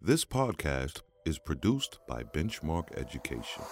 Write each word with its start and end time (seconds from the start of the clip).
This 0.00 0.24
podcast 0.24 1.02
is 1.26 1.40
produced 1.40 1.98
by 2.06 2.22
Benchmark 2.22 2.96
Education. 2.96 3.64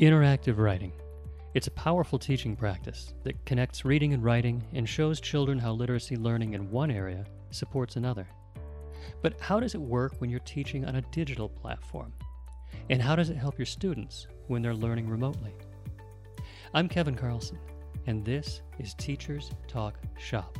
Interactive 0.00 0.56
writing. 0.56 0.92
It's 1.52 1.66
a 1.66 1.72
powerful 1.72 2.18
teaching 2.18 2.56
practice 2.56 3.12
that 3.24 3.44
connects 3.44 3.84
reading 3.84 4.14
and 4.14 4.24
writing 4.24 4.64
and 4.72 4.88
shows 4.88 5.20
children 5.20 5.58
how 5.58 5.72
literacy 5.72 6.16
learning 6.16 6.54
in 6.54 6.70
one 6.70 6.90
area 6.90 7.26
supports 7.50 7.96
another. 7.96 8.26
But 9.20 9.38
how 9.40 9.60
does 9.60 9.74
it 9.74 9.80
work 9.80 10.14
when 10.22 10.30
you're 10.30 10.40
teaching 10.40 10.86
on 10.86 10.96
a 10.96 11.02
digital 11.12 11.50
platform? 11.50 12.14
And 12.88 13.02
how 13.02 13.14
does 13.14 13.28
it 13.28 13.36
help 13.36 13.58
your 13.58 13.66
students 13.66 14.26
when 14.46 14.62
they're 14.62 14.74
learning 14.74 15.06
remotely? 15.06 15.52
I'm 16.72 16.88
Kevin 16.88 17.14
Carlson, 17.14 17.58
and 18.08 18.24
this 18.24 18.62
is 18.78 18.94
Teachers 18.94 19.50
Talk 19.66 19.98
Shop. 20.16 20.58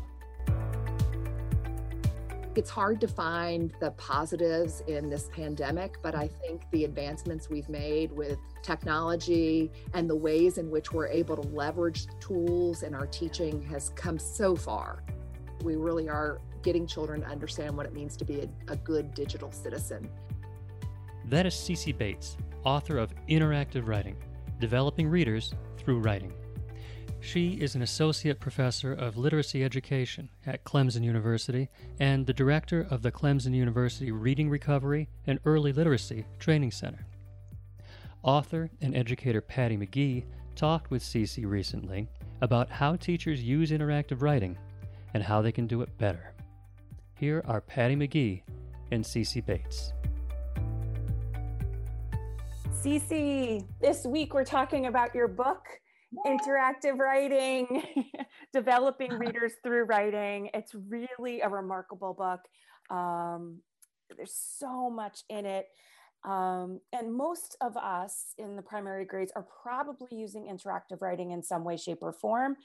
It's 2.54 2.68
hard 2.68 3.00
to 3.00 3.08
find 3.08 3.72
the 3.80 3.92
positives 3.92 4.82
in 4.86 5.08
this 5.08 5.30
pandemic, 5.32 5.96
but 6.02 6.14
I 6.14 6.28
think 6.28 6.64
the 6.72 6.84
advancements 6.84 7.48
we've 7.48 7.70
made 7.70 8.12
with 8.12 8.38
technology 8.62 9.72
and 9.94 10.10
the 10.10 10.14
ways 10.14 10.58
in 10.58 10.70
which 10.70 10.92
we're 10.92 11.06
able 11.06 11.36
to 11.36 11.48
leverage 11.48 12.06
tools 12.20 12.82
in 12.82 12.94
our 12.94 13.06
teaching 13.06 13.62
has 13.62 13.92
come 13.96 14.18
so 14.18 14.54
far. 14.54 15.02
We 15.64 15.76
really 15.76 16.10
are 16.10 16.42
getting 16.60 16.86
children 16.86 17.22
to 17.22 17.28
understand 17.28 17.74
what 17.74 17.86
it 17.86 17.94
means 17.94 18.14
to 18.18 18.26
be 18.26 18.40
a, 18.40 18.72
a 18.72 18.76
good 18.76 19.14
digital 19.14 19.50
citizen. 19.52 20.10
That 21.24 21.46
is 21.46 21.54
Cece 21.54 21.96
Bates, 21.96 22.36
author 22.64 22.98
of 22.98 23.14
Interactive 23.26 23.86
Writing 23.86 24.18
Developing 24.60 25.08
Readers 25.08 25.54
Through 25.78 26.00
Writing. 26.00 26.34
She 27.20 27.54
is 27.60 27.74
an 27.74 27.82
associate 27.82 28.40
professor 28.40 28.92
of 28.92 29.16
literacy 29.16 29.64
education 29.64 30.30
at 30.46 30.64
Clemson 30.64 31.02
University 31.02 31.68
and 31.98 32.24
the 32.24 32.32
director 32.32 32.86
of 32.90 33.02
the 33.02 33.10
Clemson 33.10 33.54
University 33.54 34.12
Reading 34.12 34.48
Recovery 34.48 35.08
and 35.26 35.38
Early 35.44 35.72
Literacy 35.72 36.24
Training 36.38 36.70
Center. 36.70 37.06
Author 38.22 38.70
and 38.80 38.96
educator 38.96 39.40
Patty 39.40 39.76
McGee 39.76 40.24
talked 40.54 40.90
with 40.90 41.02
Cece 41.02 41.44
recently 41.44 42.08
about 42.40 42.70
how 42.70 42.96
teachers 42.96 43.42
use 43.42 43.70
interactive 43.70 44.22
writing 44.22 44.56
and 45.12 45.22
how 45.22 45.42
they 45.42 45.52
can 45.52 45.66
do 45.66 45.82
it 45.82 45.98
better. 45.98 46.32
Here 47.14 47.42
are 47.46 47.60
Patty 47.60 47.96
McGee 47.96 48.42
and 48.92 49.04
Cece 49.04 49.44
Bates. 49.44 49.92
Cece, 52.80 53.66
this 53.80 54.04
week 54.04 54.34
we're 54.34 54.44
talking 54.44 54.86
about 54.86 55.14
your 55.14 55.26
book, 55.26 55.66
interactive 56.26 56.98
writing, 56.98 57.82
developing 58.52 59.12
readers 59.12 59.52
through 59.62 59.84
writing. 59.84 60.50
It's 60.54 60.74
really 60.74 61.40
a 61.40 61.48
remarkable 61.48 62.14
book. 62.14 62.40
Um, 62.90 63.60
there's 64.16 64.34
so 64.34 64.90
much 64.90 65.20
in 65.28 65.46
it. 65.46 65.66
Um, 66.24 66.80
and 66.92 67.14
most 67.14 67.56
of 67.60 67.76
us 67.76 68.34
in 68.38 68.56
the 68.56 68.62
primary 68.62 69.04
grades 69.04 69.32
are 69.36 69.46
probably 69.62 70.08
using 70.10 70.44
interactive 70.44 71.00
writing 71.00 71.30
in 71.30 71.42
some 71.42 71.62
way, 71.62 71.76
shape, 71.76 71.98
or 72.02 72.12
form. 72.12 72.56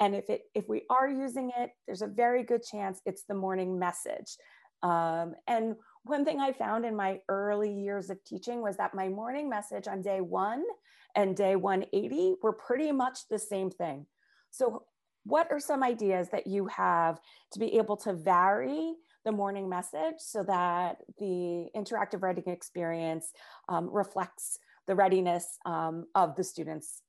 And 0.00 0.14
if 0.14 0.30
it 0.30 0.42
if 0.54 0.68
we 0.68 0.84
are 0.88 1.08
using 1.08 1.50
it, 1.58 1.70
there's 1.86 2.02
a 2.02 2.06
very 2.06 2.42
good 2.42 2.62
chance 2.62 3.00
it's 3.04 3.24
the 3.24 3.34
morning 3.34 3.78
message. 3.78 4.38
Um, 4.82 5.34
and 5.46 5.76
one 6.04 6.24
thing 6.24 6.40
I 6.40 6.52
found 6.52 6.84
in 6.84 6.96
my 6.96 7.20
early 7.28 7.72
years 7.72 8.10
of 8.10 8.24
teaching 8.24 8.62
was 8.62 8.76
that 8.78 8.94
my 8.94 9.08
morning 9.08 9.48
message 9.48 9.86
on 9.86 10.02
day 10.02 10.20
one 10.20 10.64
and 11.14 11.36
day 11.36 11.56
180 11.56 12.36
were 12.42 12.52
pretty 12.52 12.92
much 12.92 13.20
the 13.28 13.38
same 13.38 13.70
thing. 13.70 14.06
So, 14.50 14.84
what 15.24 15.46
are 15.52 15.60
some 15.60 15.84
ideas 15.84 16.28
that 16.30 16.48
you 16.48 16.66
have 16.66 17.20
to 17.52 17.60
be 17.60 17.78
able 17.78 17.96
to 17.98 18.12
vary 18.12 18.94
the 19.24 19.30
morning 19.30 19.68
message 19.68 20.16
so 20.18 20.42
that 20.42 20.96
the 21.18 21.68
interactive 21.76 22.22
writing 22.22 22.48
experience 22.48 23.30
um, 23.68 23.88
reflects 23.88 24.58
the 24.88 24.96
readiness 24.96 25.58
um, 25.64 26.06
of 26.16 26.34
the 26.34 26.42
students 26.42 27.02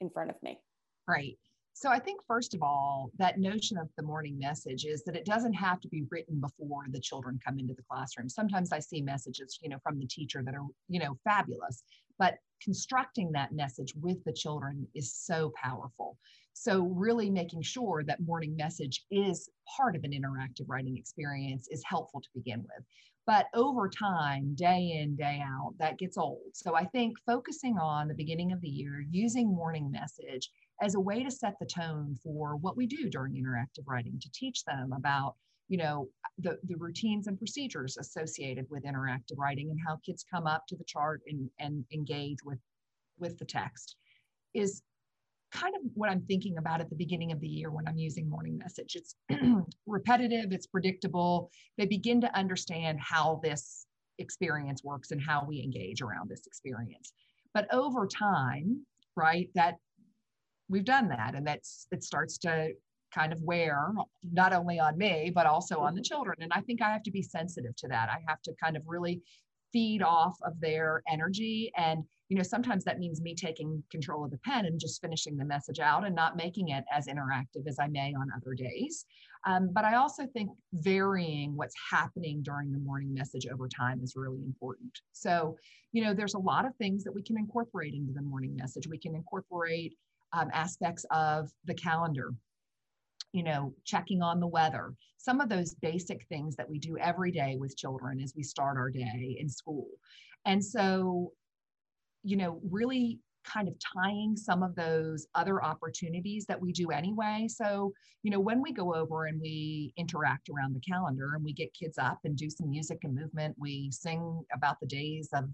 in 0.00 0.10
front 0.10 0.30
of 0.30 0.36
me? 0.44 0.60
Right. 1.08 1.38
So 1.78 1.90
I 1.90 1.98
think 1.98 2.22
first 2.26 2.54
of 2.54 2.62
all, 2.62 3.10
that 3.18 3.38
notion 3.38 3.76
of 3.76 3.90
the 3.98 4.02
morning 4.02 4.38
message 4.38 4.86
is 4.86 5.04
that 5.04 5.14
it 5.14 5.26
doesn't 5.26 5.52
have 5.52 5.78
to 5.82 5.88
be 5.88 6.06
written 6.10 6.40
before 6.40 6.86
the 6.88 6.98
children 6.98 7.38
come 7.46 7.58
into 7.58 7.74
the 7.74 7.82
classroom. 7.82 8.30
Sometimes 8.30 8.72
I 8.72 8.78
see 8.78 9.02
messages, 9.02 9.58
you 9.60 9.68
know, 9.68 9.76
from 9.82 9.98
the 9.98 10.06
teacher 10.06 10.42
that 10.42 10.54
are, 10.54 10.64
you 10.88 10.98
know, 10.98 11.18
fabulous, 11.22 11.82
but 12.18 12.38
constructing 12.62 13.30
that 13.32 13.52
message 13.52 13.92
with 14.00 14.16
the 14.24 14.32
children 14.32 14.88
is 14.94 15.12
so 15.12 15.52
powerful. 15.62 16.16
So 16.54 16.84
really 16.84 17.28
making 17.28 17.60
sure 17.60 18.02
that 18.06 18.24
morning 18.24 18.56
message 18.56 19.04
is 19.10 19.50
part 19.76 19.96
of 19.96 20.04
an 20.04 20.12
interactive 20.12 20.64
writing 20.68 20.96
experience 20.96 21.68
is 21.70 21.84
helpful 21.84 22.22
to 22.22 22.28
begin 22.34 22.60
with. 22.60 22.86
But 23.26 23.48
over 23.52 23.90
time, 23.90 24.54
day 24.54 24.98
in, 25.02 25.16
day 25.16 25.42
out, 25.44 25.74
that 25.78 25.98
gets 25.98 26.16
old. 26.16 26.52
So 26.54 26.74
I 26.74 26.84
think 26.86 27.18
focusing 27.26 27.76
on 27.76 28.08
the 28.08 28.14
beginning 28.14 28.52
of 28.52 28.60
the 28.62 28.68
year, 28.68 29.04
using 29.10 29.54
morning 29.54 29.90
message 29.90 30.48
as 30.82 30.94
a 30.94 31.00
way 31.00 31.22
to 31.22 31.30
set 31.30 31.54
the 31.60 31.66
tone 31.66 32.16
for 32.22 32.56
what 32.56 32.76
we 32.76 32.86
do 32.86 33.08
during 33.08 33.34
interactive 33.34 33.86
writing 33.86 34.18
to 34.20 34.30
teach 34.32 34.64
them 34.64 34.92
about 34.92 35.34
you 35.68 35.78
know 35.78 36.08
the, 36.38 36.58
the 36.64 36.76
routines 36.76 37.26
and 37.26 37.38
procedures 37.38 37.96
associated 37.96 38.66
with 38.70 38.84
interactive 38.84 39.36
writing 39.36 39.70
and 39.70 39.80
how 39.86 39.98
kids 40.04 40.24
come 40.32 40.46
up 40.46 40.64
to 40.68 40.76
the 40.76 40.84
chart 40.84 41.22
and, 41.26 41.48
and 41.58 41.84
engage 41.92 42.38
with 42.44 42.58
with 43.18 43.38
the 43.38 43.44
text 43.44 43.96
is 44.54 44.82
kind 45.52 45.74
of 45.74 45.82
what 45.94 46.10
i'm 46.10 46.20
thinking 46.22 46.58
about 46.58 46.80
at 46.80 46.90
the 46.90 46.96
beginning 46.96 47.32
of 47.32 47.40
the 47.40 47.48
year 47.48 47.70
when 47.70 47.86
i'm 47.88 47.98
using 47.98 48.28
morning 48.28 48.58
message. 48.58 48.96
It's 48.96 49.16
repetitive 49.86 50.52
it's 50.52 50.66
predictable. 50.66 51.50
They 51.78 51.86
begin 51.86 52.20
to 52.20 52.36
understand 52.36 52.98
how 53.00 53.40
this 53.42 53.86
experience 54.18 54.82
works 54.84 55.10
and 55.10 55.20
how 55.20 55.44
we 55.46 55.62
engage 55.62 56.00
around 56.00 56.28
this 56.28 56.46
experience. 56.46 57.12
But 57.54 57.72
over 57.72 58.06
time 58.06 58.84
right 59.16 59.48
that 59.54 59.76
we've 60.68 60.84
done 60.84 61.08
that. 61.08 61.34
And 61.34 61.46
that's 61.46 61.86
it 61.92 62.02
starts 62.02 62.38
to 62.38 62.72
kind 63.14 63.32
of 63.32 63.40
wear 63.42 63.92
not 64.32 64.52
only 64.52 64.78
on 64.78 64.98
me 64.98 65.30
but 65.34 65.46
also 65.46 65.78
on 65.78 65.94
the 65.94 66.00
mm-hmm. 66.00 66.14
children. 66.14 66.36
And 66.40 66.52
i 66.52 66.60
think 66.60 66.82
i 66.82 66.90
have 66.90 67.02
to 67.04 67.10
be 67.10 67.22
sensitive 67.22 67.74
to 67.76 67.88
that. 67.88 68.08
I 68.10 68.18
have 68.28 68.42
to 68.42 68.52
kind 68.62 68.76
of 68.76 68.82
really 68.86 69.22
feed 69.72 70.02
off 70.02 70.36
of 70.42 70.60
their 70.60 71.02
energy. 71.10 71.72
And 71.76 72.04
you 72.28 72.36
know 72.36 72.42
sometimes 72.42 72.82
that 72.84 72.98
means 72.98 73.20
me 73.20 73.34
taking 73.34 73.82
control 73.90 74.24
of 74.24 74.32
the 74.32 74.38
pen 74.38 74.66
and 74.66 74.80
just 74.80 75.00
finishing 75.00 75.36
the 75.36 75.44
message 75.44 75.78
out 75.78 76.04
and 76.04 76.14
not 76.14 76.36
making 76.36 76.70
it 76.70 76.84
as 76.92 77.06
interactive 77.06 77.68
as 77.68 77.78
i 77.78 77.86
may 77.86 78.12
on 78.14 78.28
other 78.36 78.54
days. 78.54 79.06
Um, 79.46 79.70
but 79.72 79.84
i 79.84 79.94
also 79.94 80.26
think 80.26 80.50
varying 80.72 81.56
what's 81.56 81.74
happening 81.90 82.42
during 82.42 82.72
the 82.72 82.78
morning 82.78 83.14
message 83.14 83.46
over 83.46 83.68
time 83.68 84.00
is 84.02 84.14
really 84.16 84.42
important. 84.44 85.00
So 85.12 85.56
you 85.92 86.02
know 86.02 86.12
there's 86.12 86.34
a 86.34 86.38
lot 86.38 86.66
of 86.66 86.74
things 86.76 87.04
that 87.04 87.12
we 87.12 87.22
can 87.22 87.38
incorporate 87.38 87.94
into 87.94 88.12
the 88.12 88.22
morning 88.22 88.56
message. 88.56 88.88
We 88.88 88.98
can 88.98 89.14
incorporate 89.14 89.94
um, 90.32 90.48
aspects 90.52 91.04
of 91.10 91.50
the 91.64 91.74
calendar 91.74 92.34
you 93.32 93.42
know 93.42 93.74
checking 93.84 94.22
on 94.22 94.40
the 94.40 94.46
weather 94.46 94.94
some 95.18 95.40
of 95.40 95.48
those 95.48 95.74
basic 95.74 96.24
things 96.28 96.56
that 96.56 96.68
we 96.68 96.78
do 96.78 96.96
every 96.98 97.32
day 97.32 97.56
with 97.58 97.76
children 97.76 98.20
as 98.20 98.32
we 98.36 98.42
start 98.42 98.76
our 98.76 98.90
day 98.90 99.36
in 99.38 99.48
school 99.48 99.88
and 100.44 100.64
so 100.64 101.32
you 102.22 102.36
know 102.36 102.60
really 102.70 103.18
kind 103.46 103.68
of 103.68 103.74
tying 103.94 104.36
some 104.36 104.62
of 104.62 104.74
those 104.74 105.26
other 105.34 105.62
opportunities 105.62 106.46
that 106.46 106.60
we 106.60 106.72
do 106.72 106.90
anyway. 106.90 107.46
So, 107.48 107.92
you 108.22 108.30
know, 108.30 108.40
when 108.40 108.60
we 108.60 108.72
go 108.72 108.94
over 108.94 109.26
and 109.26 109.40
we 109.40 109.92
interact 109.96 110.48
around 110.48 110.74
the 110.74 110.80
calendar 110.80 111.34
and 111.34 111.44
we 111.44 111.52
get 111.52 111.72
kids 111.72 111.96
up 111.96 112.18
and 112.24 112.36
do 112.36 112.50
some 112.50 112.68
music 112.68 112.98
and 113.04 113.14
movement, 113.14 113.54
we 113.58 113.90
sing 113.92 114.42
about 114.52 114.80
the 114.80 114.86
days 114.86 115.28
of 115.32 115.44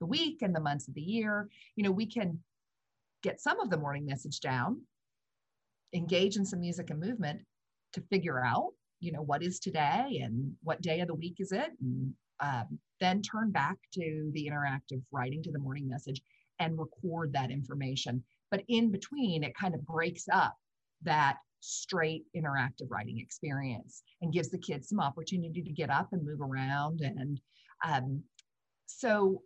the 0.00 0.06
week 0.06 0.42
and 0.42 0.54
the 0.54 0.60
months 0.60 0.88
of 0.88 0.94
the 0.94 1.00
year, 1.00 1.48
you 1.76 1.84
know, 1.84 1.90
we 1.90 2.06
can 2.06 2.38
get 3.22 3.40
some 3.40 3.60
of 3.60 3.70
the 3.70 3.76
morning 3.76 4.06
message 4.06 4.40
down, 4.40 4.80
engage 5.94 6.36
in 6.36 6.44
some 6.44 6.60
music 6.60 6.90
and 6.90 7.00
movement 7.00 7.40
to 7.94 8.00
figure 8.10 8.44
out, 8.44 8.70
you 9.00 9.12
know, 9.12 9.22
what 9.22 9.42
is 9.42 9.58
today 9.58 10.20
and 10.22 10.52
what 10.62 10.82
day 10.82 11.00
of 11.00 11.08
the 11.08 11.14
week 11.14 11.36
is 11.38 11.52
it, 11.52 11.70
and 11.80 12.12
um, 12.40 12.78
then 13.00 13.22
turn 13.22 13.50
back 13.50 13.76
to 13.92 14.30
the 14.34 14.48
interactive 14.50 15.02
writing 15.12 15.42
to 15.42 15.52
the 15.52 15.58
morning 15.58 15.88
message 15.88 16.20
and 16.58 16.78
record 16.78 17.32
that 17.32 17.50
information. 17.50 18.22
But 18.50 18.62
in 18.68 18.90
between, 18.90 19.44
it 19.44 19.54
kind 19.54 19.74
of 19.74 19.86
breaks 19.86 20.24
up 20.32 20.54
that 21.02 21.36
straight 21.60 22.24
interactive 22.36 22.88
writing 22.88 23.18
experience 23.18 24.02
and 24.22 24.32
gives 24.32 24.50
the 24.50 24.58
kids 24.58 24.88
some 24.88 25.00
opportunity 25.00 25.62
to 25.62 25.72
get 25.72 25.90
up 25.90 26.08
and 26.12 26.24
move 26.24 26.40
around. 26.40 27.00
And 27.00 27.40
um, 27.84 28.22
so 28.86 29.42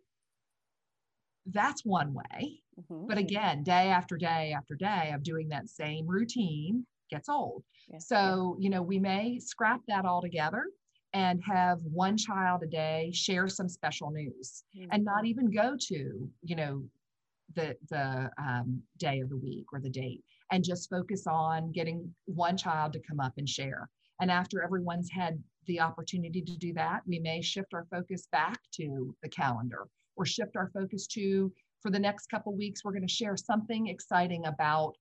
that's 1.47 1.85
one 1.85 2.15
way. 2.15 2.61
Mm-hmm. 2.79 3.06
But 3.06 3.19
again, 3.19 3.62
day 3.62 3.89
after 3.89 4.17
day 4.17 4.55
after 4.56 4.75
day 4.75 5.12
of 5.15 5.23
doing 5.23 5.49
that 5.49 5.69
same 5.69 6.06
routine 6.06 6.87
gets 7.11 7.29
old. 7.29 7.62
Yeah. 7.89 7.99
So, 7.99 8.56
you 8.59 8.71
know, 8.71 8.83
we 8.83 8.99
may 8.99 9.39
scrap 9.39 9.81
that 9.89 10.05
all 10.05 10.23
together 10.23 10.65
and 11.12 11.43
have 11.44 11.81
one 11.83 12.17
child 12.17 12.62
a 12.62 12.67
day 12.67 13.11
share 13.12 13.49
some 13.49 13.69
special 13.69 14.11
news 14.11 14.65
mm-hmm. 14.77 14.89
and 14.93 15.05
not 15.05 15.27
even 15.27 15.50
go 15.50 15.77
to, 15.89 16.31
you 16.43 16.56
know, 16.56 16.83
the 17.55 17.77
the 17.91 18.31
um, 18.39 18.83
day 18.99 19.21
of 19.21 19.29
the 19.29 19.37
week 19.37 19.67
or 19.73 19.81
the 19.81 19.91
date 19.91 20.23
and 20.53 20.65
just 20.65 20.89
focus 20.89 21.27
on 21.27 21.71
getting 21.73 22.15
one 22.27 22.56
child 22.56 22.93
to 22.94 23.00
come 23.00 23.21
up 23.21 23.33
and 23.37 23.49
share. 23.49 23.89
And 24.21 24.31
after 24.31 24.62
everyone's 24.62 25.11
had 25.11 25.43
the 25.67 25.81
opportunity 25.81 26.41
to 26.43 26.56
do 26.56 26.73
that, 26.75 27.00
we 27.06 27.19
may 27.19 27.43
shift 27.43 27.75
our 27.75 27.87
focus 27.91 28.29
back 28.33 28.59
to 28.75 29.15
the 29.23 29.29
calendar 29.29 29.87
or 30.22 30.26
shift 30.26 30.56
our 30.56 30.70
focus 30.72 31.08
to 31.08 31.52
for 31.82 31.90
the 31.90 31.98
next 31.98 32.28
couple 32.28 32.56
weeks, 32.56 32.84
we're 32.84 32.92
going 32.92 33.06
to 33.06 33.12
share 33.12 33.36
something 33.36 33.88
exciting 33.88 34.46
about 34.46 34.94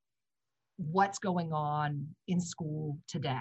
what's 0.77 1.19
going 1.19 1.53
on 1.53 2.07
in 2.27 2.41
school 2.41 2.97
today. 3.07 3.37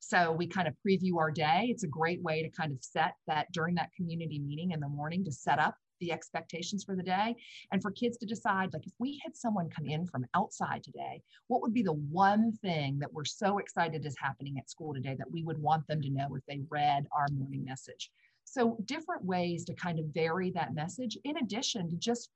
So 0.00 0.32
we 0.32 0.48
kind 0.48 0.66
of 0.66 0.74
preview 0.84 1.18
our 1.18 1.30
day. 1.30 1.68
It's 1.70 1.84
a 1.84 1.88
great 1.88 2.20
way 2.20 2.42
to 2.42 2.48
kind 2.48 2.72
of 2.72 2.78
set 2.80 3.12
that 3.28 3.46
during 3.52 3.76
that 3.76 3.90
community 3.96 4.40
meeting 4.40 4.72
in 4.72 4.80
the 4.80 4.88
morning 4.88 5.24
to 5.24 5.30
set 5.30 5.60
up 5.60 5.76
the 6.00 6.10
expectations 6.10 6.82
for 6.82 6.96
the 6.96 7.02
day 7.02 7.36
and 7.70 7.80
for 7.80 7.90
kids 7.90 8.16
to 8.16 8.26
decide 8.26 8.72
like 8.72 8.86
if 8.86 8.92
we 8.98 9.20
had 9.22 9.36
someone 9.36 9.68
come 9.68 9.84
in 9.86 10.06
from 10.06 10.24
outside 10.34 10.82
today 10.82 11.20
what 11.48 11.60
would 11.60 11.74
be 11.74 11.82
the 11.82 11.92
one 11.92 12.50
thing 12.62 12.98
that 12.98 13.12
we're 13.12 13.22
so 13.22 13.58
excited 13.58 14.06
is 14.06 14.16
happening 14.18 14.56
at 14.56 14.70
school 14.70 14.94
today 14.94 15.14
that 15.18 15.30
we 15.30 15.44
would 15.44 15.58
want 15.58 15.86
them 15.88 16.00
to 16.00 16.08
know 16.08 16.34
if 16.34 16.42
they 16.48 16.62
read 16.70 17.04
our 17.14 17.26
morning 17.32 17.62
message 17.66 18.10
so 18.50 18.76
different 18.84 19.24
ways 19.24 19.64
to 19.64 19.74
kind 19.74 20.00
of 20.00 20.06
vary 20.06 20.50
that 20.50 20.74
message 20.74 21.16
in 21.24 21.36
addition 21.36 21.88
to 21.88 21.96
just 21.96 22.30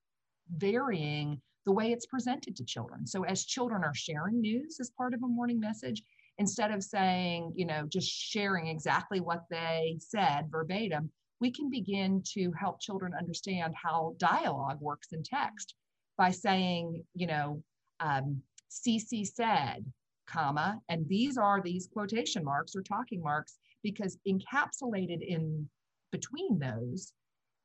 varying 0.57 1.41
the 1.67 1.73
way 1.73 1.91
it's 1.91 2.07
presented 2.07 2.55
to 2.55 2.65
children. 2.65 3.07
So 3.07 3.25
as 3.25 3.45
children 3.45 3.83
are 3.83 3.95
sharing 3.95 4.41
news 4.41 4.79
as 4.81 4.91
part 4.91 5.13
of 5.13 5.23
a 5.25 5.27
morning 5.27 5.59
message, 5.59 6.03
instead 6.39 6.71
of 6.71 6.85
saying, 6.85 7.53
you 7.57 7.67
know, 7.67 7.85
just 7.89 8.09
sharing 8.09 8.69
exactly 8.69 9.21
what 9.21 9.45
they 9.51 9.97
said 9.99 10.51
verbatim, 10.51 11.11
we 11.41 11.51
can 11.51 11.69
begin 11.69 12.23
to 12.35 12.53
help 12.53 12.81
children 12.81 13.13
understand 13.19 13.75
how 13.75 14.15
dialogue 14.19 14.81
works 14.81 15.09
in 15.13 15.23
text 15.23 15.75
by 16.17 16.31
saying, 16.31 17.03
you 17.15 17.27
know, 17.27 17.61
um, 17.99 18.41
CC 18.71 19.27
said, 19.27 19.85
comma, 20.29 20.81
and 20.89 21.09
these 21.09 21.37
are 21.37 21.61
these 21.61 21.89
quotation 21.93 22.45
marks 22.45 22.77
or 22.77 22.83
talking 22.83 23.21
marks 23.21 23.59
because 23.83 24.17
encapsulated 24.29 25.21
in 25.21 25.69
between 26.15 26.61
those 26.61 27.13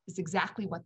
is 0.07 0.17
exactly 0.17 0.65
what 0.65 0.81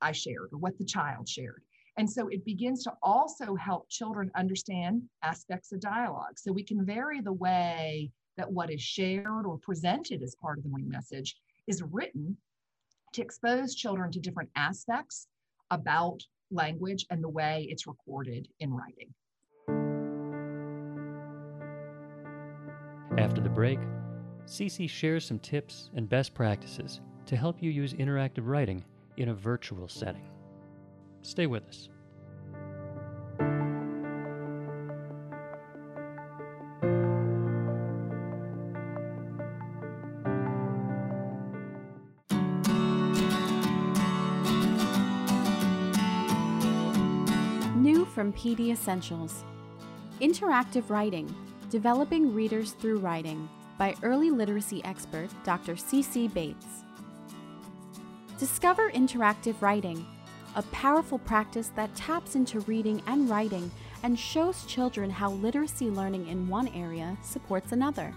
I 0.00 0.12
shared 0.12 0.48
or 0.50 0.58
what 0.58 0.78
the 0.78 0.84
child 0.86 1.28
shared. 1.28 1.62
And 1.98 2.10
so 2.10 2.28
it 2.28 2.42
begins 2.46 2.82
to 2.84 2.94
also 3.02 3.54
help 3.54 3.90
children 3.90 4.30
understand 4.34 5.02
aspects 5.22 5.72
of 5.72 5.80
dialogue. 5.80 6.38
So 6.38 6.52
we 6.52 6.62
can 6.62 6.86
vary 6.86 7.20
the 7.20 7.34
way 7.34 8.10
that 8.38 8.50
what 8.50 8.72
is 8.72 8.80
shared 8.80 9.44
or 9.44 9.58
presented 9.58 10.22
as 10.22 10.34
part 10.36 10.56
of 10.56 10.64
the 10.64 10.70
morning 10.70 10.88
message 10.88 11.36
is 11.66 11.82
written 11.82 12.38
to 13.12 13.20
expose 13.20 13.74
children 13.74 14.10
to 14.12 14.18
different 14.18 14.48
aspects 14.56 15.26
about 15.70 16.22
language 16.50 17.04
and 17.10 17.22
the 17.22 17.28
way 17.28 17.66
it's 17.68 17.86
recorded 17.86 18.48
in 18.60 18.72
writing. 18.72 19.12
After 23.18 23.42
the 23.42 23.50
break, 23.50 23.80
Cece 24.46 24.88
shares 24.88 25.24
some 25.24 25.38
tips 25.38 25.90
and 25.94 26.08
best 26.08 26.34
practices 26.34 27.00
to 27.26 27.36
help 27.36 27.62
you 27.62 27.70
use 27.70 27.94
interactive 27.94 28.46
writing 28.46 28.84
in 29.16 29.28
a 29.28 29.34
virtual 29.34 29.88
setting. 29.88 30.28
Stay 31.22 31.46
with 31.46 31.66
us. 31.68 31.88
New 47.76 48.04
from 48.04 48.32
PD 48.32 48.70
Essentials 48.70 49.44
Interactive 50.20 50.90
Writing 50.90 51.32
Developing 51.70 52.34
Readers 52.34 52.72
Through 52.72 52.98
Writing 52.98 53.48
by 53.80 53.94
early 54.02 54.30
literacy 54.30 54.84
expert 54.84 55.30
Dr. 55.42 55.74
C.C. 55.74 56.28
Bates. 56.28 56.84
Discover 58.38 58.90
interactive 58.90 59.62
writing, 59.62 60.06
a 60.54 60.60
powerful 60.64 61.18
practice 61.18 61.70
that 61.76 61.94
taps 61.96 62.34
into 62.34 62.60
reading 62.60 63.02
and 63.06 63.30
writing 63.30 63.70
and 64.02 64.18
shows 64.18 64.66
children 64.66 65.08
how 65.08 65.30
literacy 65.30 65.88
learning 65.88 66.28
in 66.28 66.46
one 66.46 66.68
area 66.68 67.16
supports 67.22 67.72
another. 67.72 68.12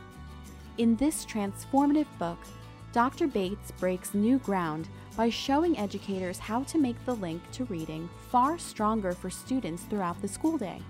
In 0.80 0.98
this 0.98 1.26
transformative 1.26 2.08
book, 2.20 2.40
Dr. 2.92 3.28
Bates 3.28 3.72
breaks 3.80 4.14
new 4.14 4.40
ground 4.40 4.90
by 5.16 5.30
showing 5.30 5.78
educators 5.78 6.40
how 6.40 6.64
to 6.64 6.78
make 6.78 7.04
the 7.06 7.16
link 7.16 7.42
to 7.54 7.64
reading 7.66 8.10
far 8.30 8.60
stronger 8.60 9.14
for 9.14 9.30
students 9.30 9.84
throughout 9.84 10.22
the 10.22 10.28
school 10.28 10.58
day. 10.58 10.82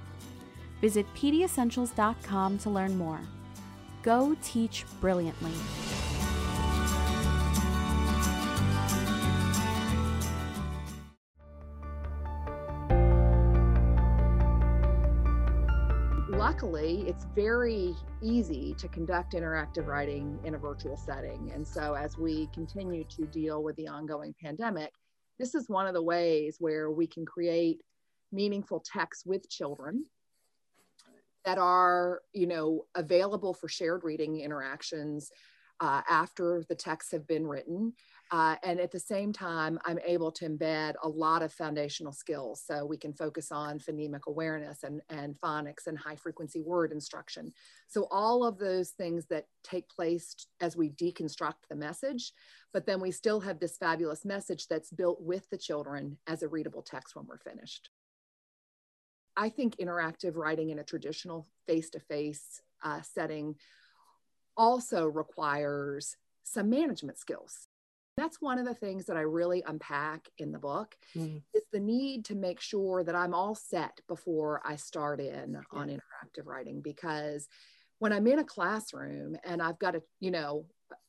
Visit 0.81 1.05
pdessentials.com 1.13 2.57
to 2.57 2.69
learn 2.71 2.97
more. 2.97 3.21
Go 4.03 4.35
teach 4.43 4.85
brilliantly. 5.01 5.51
luckily, 16.63 17.03
it's 17.07 17.25
very 17.35 17.95
easy 18.21 18.75
to 18.77 18.87
conduct 18.89 19.33
interactive 19.33 19.87
writing 19.87 20.37
in 20.43 20.55
a 20.55 20.57
virtual 20.57 20.97
setting. 20.97 21.51
And 21.53 21.67
so, 21.67 21.93
as 21.93 22.17
we 22.17 22.47
continue 22.53 23.05
to 23.05 23.25
deal 23.25 23.63
with 23.63 23.75
the 23.75 23.87
ongoing 23.87 24.35
pandemic, 24.41 24.91
this 25.39 25.55
is 25.55 25.69
one 25.69 25.87
of 25.87 25.93
the 25.93 26.01
ways 26.01 26.57
where 26.59 26.91
we 26.91 27.07
can 27.07 27.25
create 27.25 27.81
meaningful 28.31 28.83
text 28.85 29.25
with 29.25 29.49
children 29.49 30.05
that 31.45 31.57
are, 31.57 32.21
you 32.33 32.47
know, 32.47 32.85
available 32.95 33.53
for 33.53 33.67
shared 33.67 34.03
reading 34.03 34.39
interactions 34.39 35.31
uh, 35.79 36.01
after 36.09 36.63
the 36.69 36.75
texts 36.75 37.11
have 37.11 37.27
been 37.27 37.45
written. 37.45 37.93
Uh, 38.31 38.55
and 38.63 38.79
at 38.79 38.91
the 38.91 38.99
same 38.99 39.33
time, 39.33 39.77
I'm 39.85 39.99
able 40.05 40.31
to 40.31 40.47
embed 40.47 40.93
a 41.03 41.09
lot 41.09 41.43
of 41.43 41.51
foundational 41.51 42.13
skills. 42.13 42.63
So 42.65 42.85
we 42.85 42.97
can 42.97 43.13
focus 43.13 43.51
on 43.51 43.79
phonemic 43.79 44.21
awareness 44.27 44.83
and, 44.83 45.01
and 45.09 45.39
phonics 45.39 45.87
and 45.87 45.97
high 45.97 46.15
frequency 46.15 46.61
word 46.61 46.91
instruction. 46.91 47.51
So 47.87 48.07
all 48.11 48.45
of 48.45 48.57
those 48.57 48.91
things 48.91 49.25
that 49.25 49.47
take 49.63 49.89
place 49.89 50.35
as 50.61 50.77
we 50.77 50.89
deconstruct 50.89 51.67
the 51.69 51.75
message, 51.75 52.31
but 52.71 52.85
then 52.85 53.01
we 53.01 53.11
still 53.11 53.41
have 53.41 53.59
this 53.59 53.77
fabulous 53.77 54.25
message 54.25 54.67
that's 54.67 54.89
built 54.89 55.21
with 55.21 55.49
the 55.49 55.57
children 55.57 56.17
as 56.25 56.43
a 56.43 56.47
readable 56.47 56.81
text 56.81 57.15
when 57.15 57.25
we're 57.27 57.37
finished. 57.37 57.89
I 59.35 59.49
think 59.49 59.77
interactive 59.77 60.35
writing 60.35 60.69
in 60.69 60.79
a 60.79 60.83
traditional 60.83 61.45
face 61.65 61.89
to 61.91 61.99
face 61.99 62.61
setting 63.01 63.55
also 64.55 65.07
requires 65.07 66.17
some 66.43 66.69
management 66.69 67.17
skills 67.17 67.67
that's 68.15 68.41
one 68.41 68.59
of 68.59 68.65
the 68.65 68.73
things 68.73 69.05
that 69.05 69.17
I 69.17 69.21
really 69.21 69.63
unpack 69.65 70.27
in 70.37 70.51
the 70.51 70.59
book 70.59 70.95
mm. 71.15 71.41
is 71.53 71.63
the 71.71 71.79
need 71.79 72.25
to 72.25 72.35
make 72.35 72.59
sure 72.59 73.03
that 73.03 73.15
I'm 73.15 73.33
all 73.33 73.55
set 73.55 73.99
before 74.07 74.61
I 74.63 74.75
start 74.75 75.19
in 75.19 75.53
yeah. 75.53 75.79
on 75.79 75.89
interactive 75.89 76.45
writing 76.45 76.81
because 76.81 77.47
when 77.99 78.13
I'm 78.13 78.27
in 78.27 78.39
a 78.39 78.43
classroom 78.43 79.37
and 79.43 79.61
I've 79.61 79.79
got 79.79 79.95
a, 79.95 80.03
you 80.19 80.31
know, 80.31 80.65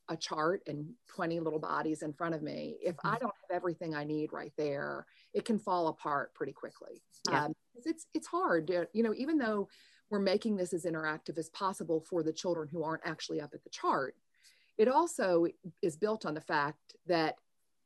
a 0.08 0.16
chart 0.16 0.62
and 0.66 0.86
20 1.08 1.40
little 1.40 1.58
bodies 1.58 2.02
in 2.02 2.12
front 2.12 2.34
of 2.34 2.42
me, 2.42 2.76
if 2.82 2.96
mm-hmm. 2.96 3.08
I 3.08 3.18
don't 3.18 3.32
have 3.48 3.56
everything 3.56 3.94
I 3.94 4.04
need 4.04 4.32
right 4.32 4.52
there, 4.56 5.06
it 5.32 5.44
can 5.44 5.58
fall 5.58 5.88
apart 5.88 6.34
pretty 6.34 6.52
quickly. 6.52 7.02
Yeah. 7.30 7.46
Um, 7.46 7.54
it's 7.84 8.06
it's 8.14 8.26
hard, 8.26 8.66
to, 8.68 8.88
you 8.92 9.02
know, 9.02 9.14
even 9.16 9.38
though 9.38 9.68
we're 10.10 10.20
making 10.20 10.56
this 10.56 10.72
as 10.72 10.84
interactive 10.84 11.38
as 11.38 11.48
possible 11.50 12.00
for 12.00 12.22
the 12.22 12.32
children 12.32 12.68
who 12.70 12.84
aren't 12.84 13.06
actually 13.06 13.40
up 13.40 13.50
at 13.54 13.64
the 13.64 13.70
chart 13.70 14.14
it 14.78 14.88
also 14.88 15.46
is 15.82 15.96
built 15.96 16.26
on 16.26 16.34
the 16.34 16.40
fact 16.40 16.96
that 17.06 17.36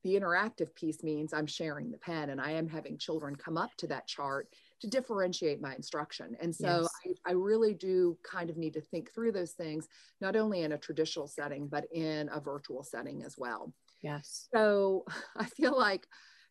the 0.05 0.15
interactive 0.15 0.75
piece 0.75 1.03
means 1.03 1.33
I'm 1.33 1.47
sharing 1.47 1.91
the 1.91 1.99
pen 1.99 2.31
and 2.31 2.41
I 2.41 2.53
am 2.53 2.69
having 2.69 2.99
children 2.99 3.37
come 3.37 3.57
up 3.57 3.75
to 3.79 3.87
that 3.89 4.07
chart 4.07 4.49
to 4.81 4.87
differentiate 4.87 5.61
my 5.61 5.75
instruction. 5.75 6.37
And 6.41 6.55
so 6.55 6.83
yes. 7.05 7.17
I, 7.27 7.31
I, 7.31 7.33
really 7.33 7.75
do 7.75 8.17
kind 8.23 8.49
of 8.49 8.57
need 8.57 8.75
to 8.75 8.81
think 8.81 9.13
through 9.13 9.33
those 9.33 9.53
things, 9.53 9.89
not 10.21 10.37
only 10.37 10.63
in 10.63 10.73
a 10.73 10.79
traditional 10.79 11.27
setting, 11.27 11.67
but 11.67 11.87
in 11.93 12.31
a 12.33 12.41
virtual 12.41 12.83
setting 12.83 13.23
as 13.25 13.37
well. 13.37 13.73
Yes. 14.03 14.49
So 14.55 15.05
I 15.37 15.47
feel 15.47 15.77
like, 15.77 16.07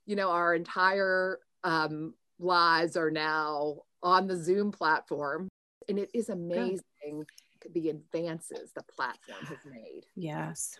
you 0.06 0.16
know, 0.16 0.30
our 0.30 0.54
entire 0.56 1.40
um, 1.64 2.14
lives 2.40 2.98
are 2.98 3.12
now 3.12 3.78
on 4.04 4.28
the 4.28 4.36
Zoom 4.36 4.72
platform. 4.72 5.48
And 5.88 6.00
it 6.00 6.10
is 6.14 6.30
amazing. 6.30 6.82
Good 7.04 7.26
the 7.74 7.90
advances 7.90 8.72
the 8.74 8.84
platform 8.84 9.46
has 9.46 9.58
made. 9.66 10.06
Yes. 10.16 10.78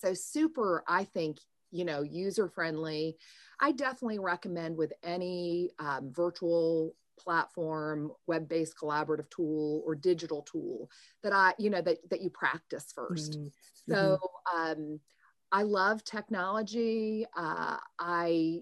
So 0.00 0.14
super, 0.14 0.82
I 0.86 1.04
think, 1.04 1.38
you 1.70 1.84
know, 1.84 2.02
user 2.02 2.48
friendly. 2.48 3.16
I 3.60 3.72
definitely 3.72 4.18
recommend 4.18 4.76
with 4.76 4.92
any 5.02 5.70
um, 5.78 6.12
virtual 6.12 6.94
platform, 7.18 8.12
web-based 8.26 8.74
collaborative 8.80 9.28
tool 9.30 9.82
or 9.84 9.94
digital 9.94 10.42
tool 10.42 10.90
that 11.22 11.32
I, 11.32 11.54
you 11.58 11.70
know, 11.70 11.82
that, 11.82 11.98
that 12.10 12.22
you 12.22 12.30
practice 12.30 12.92
1st 12.96 13.36
mm-hmm. 13.36 13.46
So 13.92 14.18
um, 14.54 15.00
I 15.52 15.62
love 15.62 16.04
technology. 16.04 17.26
Uh, 17.36 17.76
I 17.98 18.60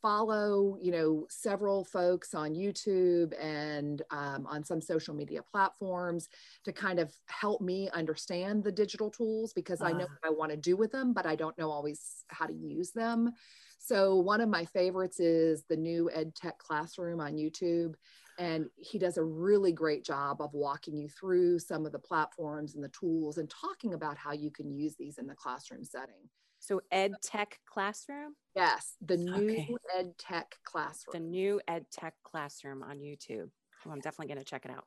follow, 0.00 0.76
you 0.80 0.90
know, 0.90 1.26
several 1.28 1.84
folks 1.84 2.34
on 2.34 2.54
YouTube 2.54 3.32
and 3.40 4.02
um, 4.10 4.46
on 4.46 4.64
some 4.64 4.80
social 4.80 5.14
media 5.14 5.42
platforms 5.42 6.28
to 6.64 6.72
kind 6.72 6.98
of 6.98 7.12
help 7.26 7.60
me 7.60 7.88
understand 7.92 8.64
the 8.64 8.72
digital 8.72 9.10
tools 9.10 9.52
because 9.52 9.80
uh. 9.80 9.86
I 9.86 9.92
know 9.92 10.06
ah. 10.08 10.14
what 10.20 10.30
I 10.30 10.30
want 10.30 10.50
to 10.52 10.56
do 10.56 10.76
with 10.76 10.92
them, 10.92 11.12
but 11.12 11.26
I 11.26 11.36
don't 11.36 11.56
know 11.58 11.70
always 11.70 12.24
how 12.28 12.46
to 12.46 12.54
use 12.54 12.90
them. 12.90 13.32
So 13.78 14.16
one 14.16 14.40
of 14.40 14.48
my 14.48 14.66
favorites 14.66 15.20
is 15.20 15.64
the 15.68 15.76
new 15.76 16.10
Ed 16.12 16.34
Tech 16.34 16.58
Classroom 16.58 17.20
on 17.20 17.34
YouTube. 17.34 17.94
And 18.38 18.66
he 18.76 18.98
does 18.98 19.18
a 19.18 19.22
really 19.22 19.72
great 19.72 20.04
job 20.04 20.40
of 20.40 20.54
walking 20.54 20.96
you 20.96 21.08
through 21.08 21.58
some 21.58 21.84
of 21.84 21.92
the 21.92 21.98
platforms 21.98 22.74
and 22.74 22.82
the 22.82 22.88
tools 22.88 23.38
and 23.38 23.50
talking 23.50 23.92
about 23.92 24.16
how 24.16 24.32
you 24.32 24.50
can 24.50 24.70
use 24.70 24.96
these 24.96 25.18
in 25.18 25.26
the 25.26 25.34
classroom 25.34 25.84
setting. 25.84 26.28
So 26.60 26.82
Ed 26.92 27.14
Tech 27.22 27.58
Classroom? 27.66 28.36
Yes, 28.54 28.94
the 29.00 29.16
new 29.16 29.50
okay. 29.50 29.74
Ed 29.98 30.12
Tech 30.18 30.56
Classroom. 30.64 31.12
The 31.12 31.20
new 31.20 31.60
Ed 31.66 31.86
Tech 31.90 32.14
Classroom 32.22 32.82
on 32.82 32.98
YouTube. 32.98 33.48
Oh, 33.86 33.90
I'm 33.90 34.00
definitely 34.00 34.28
going 34.28 34.44
to 34.44 34.44
check 34.44 34.66
it 34.66 34.70
out. 34.70 34.84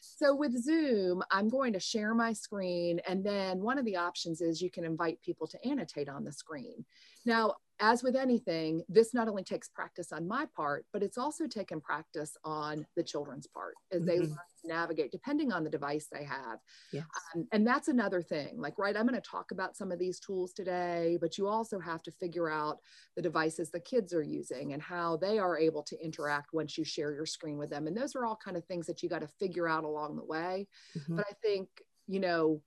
So 0.00 0.34
with 0.34 0.56
Zoom, 0.62 1.22
I'm 1.30 1.48
going 1.48 1.72
to 1.72 1.80
share 1.80 2.14
my 2.14 2.32
screen 2.32 3.00
and 3.06 3.24
then 3.26 3.60
one 3.60 3.78
of 3.78 3.84
the 3.84 3.96
options 3.96 4.40
is 4.40 4.62
you 4.62 4.70
can 4.70 4.84
invite 4.84 5.20
people 5.20 5.48
to 5.48 5.62
annotate 5.66 6.08
on 6.08 6.24
the 6.24 6.32
screen. 6.32 6.84
Now, 7.26 7.56
as 7.80 8.02
with 8.02 8.14
anything, 8.14 8.82
this 8.88 9.14
not 9.14 9.28
only 9.28 9.42
takes 9.42 9.68
practice 9.68 10.12
on 10.12 10.28
my 10.28 10.46
part, 10.56 10.86
but 10.92 11.02
it's 11.02 11.18
also 11.18 11.46
taken 11.46 11.80
practice 11.80 12.36
on 12.44 12.86
the 12.96 13.02
children's 13.02 13.46
part 13.46 13.74
as 13.92 14.02
mm-hmm. 14.02 14.06
they 14.06 14.18
learn 14.20 14.38
to 14.62 14.68
navigate, 14.68 15.10
depending 15.10 15.52
on 15.52 15.64
the 15.64 15.70
device 15.70 16.06
they 16.10 16.24
have. 16.24 16.58
Yes. 16.92 17.04
Um, 17.34 17.46
and 17.52 17.66
that's 17.66 17.88
another 17.88 18.22
thing. 18.22 18.60
Like, 18.60 18.78
right, 18.78 18.96
I'm 18.96 19.06
going 19.06 19.20
to 19.20 19.28
talk 19.28 19.50
about 19.50 19.76
some 19.76 19.90
of 19.90 19.98
these 19.98 20.20
tools 20.20 20.52
today, 20.52 21.18
but 21.20 21.36
you 21.36 21.48
also 21.48 21.80
have 21.80 22.02
to 22.04 22.12
figure 22.12 22.48
out 22.48 22.78
the 23.16 23.22
devices 23.22 23.70
the 23.70 23.80
kids 23.80 24.14
are 24.14 24.22
using 24.22 24.72
and 24.72 24.80
how 24.80 25.16
they 25.16 25.38
are 25.38 25.58
able 25.58 25.82
to 25.84 26.04
interact 26.04 26.52
once 26.52 26.78
you 26.78 26.84
share 26.84 27.12
your 27.12 27.26
screen 27.26 27.58
with 27.58 27.70
them. 27.70 27.86
And 27.86 27.96
those 27.96 28.14
are 28.14 28.24
all 28.24 28.38
kind 28.42 28.56
of 28.56 28.64
things 28.66 28.86
that 28.86 29.02
you 29.02 29.08
got 29.08 29.22
to 29.22 29.28
figure 29.40 29.68
out 29.68 29.84
along 29.84 30.16
the 30.16 30.24
way. 30.24 30.68
Mm-hmm. 30.96 31.16
But 31.16 31.26
I 31.28 31.32
think, 31.42 31.68
you 32.06 32.20
know, 32.20 32.62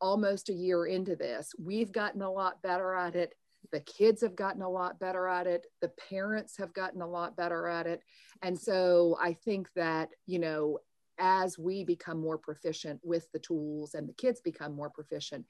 almost 0.00 0.48
a 0.48 0.54
year 0.54 0.86
into 0.86 1.16
this, 1.16 1.52
we've 1.58 1.92
gotten 1.92 2.22
a 2.22 2.30
lot 2.30 2.62
better 2.62 2.94
at 2.94 3.14
it 3.14 3.34
the 3.72 3.80
kids 3.80 4.22
have 4.22 4.36
gotten 4.36 4.62
a 4.62 4.68
lot 4.68 4.98
better 4.98 5.26
at 5.28 5.46
it. 5.46 5.66
The 5.80 5.92
parents 6.10 6.56
have 6.58 6.72
gotten 6.72 7.02
a 7.02 7.08
lot 7.08 7.36
better 7.36 7.66
at 7.68 7.86
it. 7.86 8.02
And 8.42 8.58
so 8.58 9.16
i 9.20 9.32
think 9.32 9.68
that 9.74 10.10
you 10.26 10.38
know 10.38 10.78
as 11.18 11.58
we 11.58 11.84
become 11.84 12.20
more 12.20 12.38
proficient 12.38 13.00
with 13.02 13.30
the 13.32 13.38
tools 13.38 13.94
and 13.94 14.08
the 14.08 14.12
kids 14.12 14.40
become 14.40 14.74
more 14.74 14.90
proficient 14.90 15.46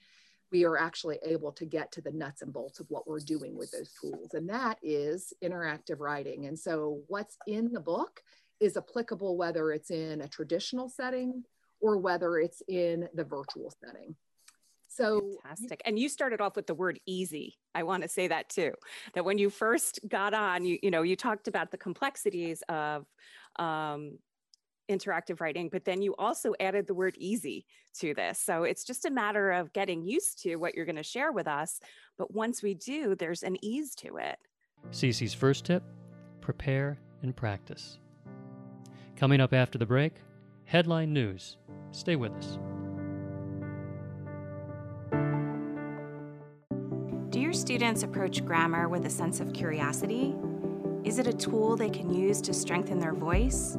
we 0.53 0.65
are 0.65 0.79
actually 0.79 1.19
able 1.25 1.53
to 1.53 1.65
get 1.65 1.91
to 1.93 2.01
the 2.01 2.13
nuts 2.13 2.43
and 2.43 2.53
bolts 2.53 2.79
of 2.81 2.87
what 2.89 3.07
we're 3.07 3.19
doing 3.19 3.57
with 3.57 3.71
those 3.73 3.93
tools. 4.01 4.35
And 4.35 4.49
that 4.49 4.79
is 4.83 5.33
interactive 5.43 5.99
writing. 5.99 6.47
And 6.47 6.59
so 6.59 7.01
what's 7.09 7.37
in 7.47 7.73
the 7.73 7.81
book 7.81 8.21
is 8.61 8.77
applicable 8.77 9.37
whether 9.37 9.73
it's 9.73 9.91
in 9.91 10.21
a 10.21 10.29
traditional 10.29 10.89
setting 10.89 11.43
or 11.81 11.99
whether 11.99 12.39
it's 12.39 12.63
in 12.69 13.09
the 13.15 13.25
virtual 13.25 13.73
setting 13.85 14.15
so 14.97 15.21
fantastic. 15.43 15.83
And 15.85 15.99
you 15.99 16.09
started 16.09 16.41
off 16.41 16.57
with 16.57 16.67
the 16.67 16.75
word 16.75 16.99
easy. 17.07 17.59
I 17.75 17.83
want 17.83 18.03
to 18.03 18.09
say 18.09 18.29
that 18.29 18.49
too. 18.49 18.73
That 19.15 19.25
when 19.25 19.39
you 19.39 19.51
first 19.51 20.01
got 20.09 20.35
on, 20.35 20.65
you, 20.65 20.79
you 20.83 20.91
know, 20.91 21.03
you 21.03 21.17
talked 21.17 21.49
about 21.49 21.71
the 21.71 21.77
complexities 21.77 22.63
of 22.69 23.07
um, 23.59 24.19
interactive 24.91 25.41
writing, 25.41 25.69
but 25.71 25.85
then 25.85 26.03
you 26.03 26.15
also 26.17 26.55
added 26.61 26.87
the 26.87 26.95
word 26.95 27.15
easy 27.19 27.67
to 27.99 28.15
this. 28.15 28.41
So 28.41 28.65
it's 28.65 28.85
just 28.85 29.05
a 29.05 29.11
matter 29.11 29.53
of 29.53 29.73
getting 29.73 30.03
used 30.03 30.43
to 30.43 30.57
what 30.57 30.75
you're 30.75 30.87
going 30.87 30.97
to 30.97 31.03
share 31.03 31.33
with 31.33 31.49
us. 31.49 31.81
But 32.19 32.33
once 32.33 32.63
we 32.63 32.75
do, 32.75 33.15
there's 33.15 33.43
an 33.43 33.57
ease 33.65 33.95
to 33.97 34.17
it. 34.17 34.39
Cece's 34.91 35.35
first 35.35 35.65
tip 35.65 35.83
prepare 36.41 36.99
and 37.23 37.35
practice. 37.35 37.99
Coming 39.17 39.41
up 39.41 39.53
after 39.53 39.79
the 39.79 39.87
break, 39.87 40.13
headline 40.65 41.13
news. 41.13 41.57
Stay 41.91 42.15
with 42.15 42.33
us. 42.33 42.59
Students 47.77 48.05
approach 48.05 48.43
grammar 48.43 48.89
with 48.89 49.05
a 49.05 49.11
sense 49.11 49.39
of 49.39 49.53
curiosity? 49.53 50.35
Is 51.05 51.19
it 51.19 51.27
a 51.27 51.33
tool 51.35 51.77
they 51.77 51.91
can 51.91 52.11
use 52.11 52.41
to 52.41 52.55
strengthen 52.55 52.99
their 52.99 53.13
voice? 53.13 53.77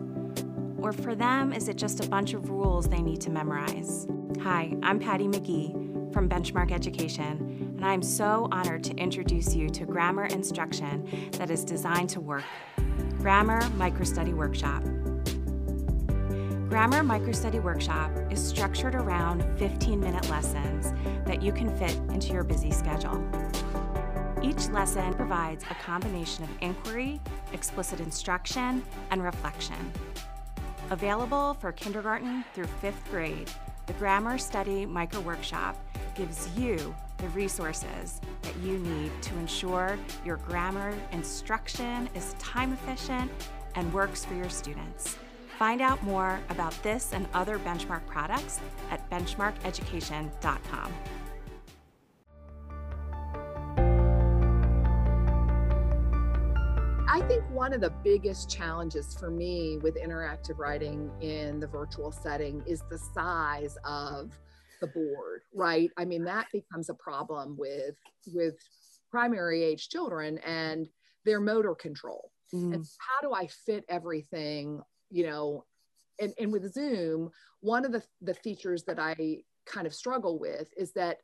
Or 0.77 0.93
for 0.93 1.15
them, 1.15 1.51
is 1.51 1.67
it 1.67 1.77
just 1.77 2.05
a 2.05 2.07
bunch 2.07 2.35
of 2.35 2.51
rules 2.51 2.87
they 2.87 3.01
need 3.01 3.19
to 3.21 3.31
memorize? 3.31 4.05
Hi, 4.43 4.71
I'm 4.83 4.99
Patty 4.99 5.25
McGee 5.25 6.13
from 6.13 6.29
Benchmark 6.29 6.71
Education, 6.71 7.73
and 7.75 7.83
I'm 7.83 8.03
so 8.03 8.47
honored 8.51 8.83
to 8.83 8.93
introduce 8.97 9.55
you 9.55 9.67
to 9.69 9.85
grammar 9.87 10.25
instruction 10.25 11.31
that 11.31 11.49
is 11.49 11.65
designed 11.65 12.11
to 12.11 12.19
work 12.19 12.43
Grammar 13.17 13.61
Microstudy 13.79 14.35
Workshop. 14.35 14.83
Grammar 16.69 17.01
Microstudy 17.01 17.63
Workshop 17.63 18.11
is 18.29 18.45
structured 18.45 18.93
around 18.93 19.43
15 19.57 19.99
minute 19.99 20.29
lessons 20.29 20.93
that 21.25 21.41
you 21.41 21.51
can 21.51 21.75
fit 21.77 21.95
into 22.13 22.33
your 22.33 22.43
busy 22.43 22.69
schedule. 22.69 23.25
Each 24.43 24.69
lesson 24.69 25.13
provides 25.15 25.63
a 25.63 25.75
combination 25.75 26.43
of 26.43 26.49
inquiry, 26.61 27.19
explicit 27.53 27.99
instruction, 27.99 28.83
and 29.09 29.23
reflection. 29.23 29.91
Available 30.91 31.55
for 31.55 31.71
kindergarten 31.71 32.45
through 32.53 32.67
fifth 32.81 33.03
grade, 33.09 33.49
the 33.87 33.93
Grammar 33.93 34.37
Study 34.37 34.85
Micro 34.85 35.21
Workshop 35.21 35.75
gives 36.13 36.49
you 36.57 36.95
the 37.17 37.29
resources 37.29 38.21
that 38.43 38.55
you 38.57 38.77
need 38.77 39.11
to 39.23 39.35
ensure 39.37 39.97
your 40.23 40.37
grammar 40.37 40.93
instruction 41.11 42.07
is 42.13 42.35
time 42.37 42.73
efficient 42.73 43.31
and 43.75 43.91
works 43.91 44.23
for 44.23 44.35
your 44.35 44.49
students. 44.49 45.17
Find 45.57 45.81
out 45.81 46.03
more 46.03 46.39
about 46.49 46.73
this 46.83 47.11
and 47.13 47.27
other 47.33 47.57
Benchmark 47.57 48.05
products 48.05 48.59
at 48.91 49.09
benchmarkeducation.com. 49.09 50.93
I 57.09 57.21
think 57.21 57.49
one 57.51 57.71
of 57.71 57.79
the 57.79 57.93
biggest 58.03 58.49
challenges 58.49 59.15
for 59.17 59.31
me 59.31 59.77
with 59.77 59.95
interactive 59.95 60.57
writing 60.57 61.09
in 61.21 61.59
the 61.61 61.67
virtual 61.67 62.11
setting 62.11 62.61
is 62.67 62.83
the 62.89 62.97
size 62.97 63.77
of 63.85 64.37
the 64.81 64.87
board, 64.87 65.43
right? 65.53 65.89
I 65.97 66.03
mean, 66.03 66.25
that 66.25 66.47
becomes 66.51 66.89
a 66.89 66.93
problem 66.93 67.55
with 67.57 67.95
with 68.33 68.55
primary 69.09 69.63
age 69.63 69.87
children 69.87 70.37
and 70.39 70.87
their 71.23 71.39
motor 71.39 71.75
control. 71.75 72.29
Mm. 72.53 72.73
And 72.73 72.85
how 72.99 73.27
do 73.27 73.33
I 73.33 73.47
fit 73.47 73.85
everything, 73.87 74.81
you 75.09 75.27
know, 75.27 75.63
and, 76.19 76.33
and 76.37 76.51
with 76.51 76.73
Zoom, 76.73 77.31
one 77.61 77.85
of 77.85 77.93
the, 77.93 78.03
the 78.21 78.33
features 78.33 78.83
that 78.83 78.99
I 78.99 79.15
kind 79.65 79.87
of 79.87 79.95
struggle 79.95 80.39
with 80.39 80.67
is 80.75 80.91
that 80.93 81.19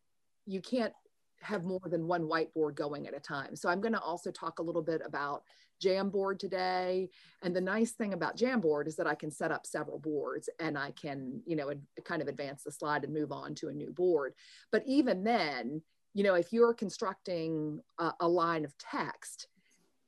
you 0.46 0.62
can't 0.62 0.94
have 1.44 1.64
more 1.64 1.82
than 1.86 2.08
one 2.08 2.24
whiteboard 2.24 2.76
going 2.76 3.08
at 3.08 3.16
a 3.16 3.20
time. 3.20 3.56
So 3.56 3.70
I'm 3.70 3.82
going 3.82 3.94
to 3.94 4.02
also 4.02 4.32
talk 4.32 4.60
a 4.60 4.64
little 4.64 4.82
bit 4.82 5.02
about 5.06 5.44
Jamboard 5.84 6.40
today. 6.40 7.10
And 7.42 7.56
the 7.56 7.62
nice 7.62 7.92
thing 7.92 8.14
about 8.14 8.38
Jamboard 8.38 8.88
is 8.88 8.96
that 8.96 9.08
I 9.08 9.16
can 9.16 9.32
set 9.32 9.52
up 9.52 9.66
several 9.66 10.00
boards 10.00 10.50
and 10.60 10.78
I 10.78 10.92
can, 10.92 11.42
you 11.46 11.56
know, 11.56 11.72
kind 12.06 12.22
of 12.22 12.28
advance 12.28 12.64
the 12.64 12.72
slide 12.72 13.04
and 13.04 13.14
move 13.14 13.32
on 13.32 13.56
to 13.56 13.68
a 13.68 13.74
new 13.74 13.92
board. 13.92 14.34
But 14.72 14.84
even 14.86 15.24
then, 15.24 15.82
you 16.14 16.24
know, 16.24 16.36
if 16.36 16.54
you're 16.54 16.74
constructing 16.74 17.82
a, 18.00 18.14
a 18.20 18.28
line 18.28 18.66
of 18.66 18.78
text, 18.78 19.48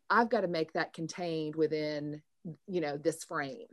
I've 0.10 0.30
got 0.30 0.42
to 0.42 0.48
make 0.48 0.74
that 0.74 0.94
contained 0.94 1.56
within, 1.56 2.22
you 2.68 2.80
know, 2.80 2.98
this 2.98 3.24
frame 3.24 3.68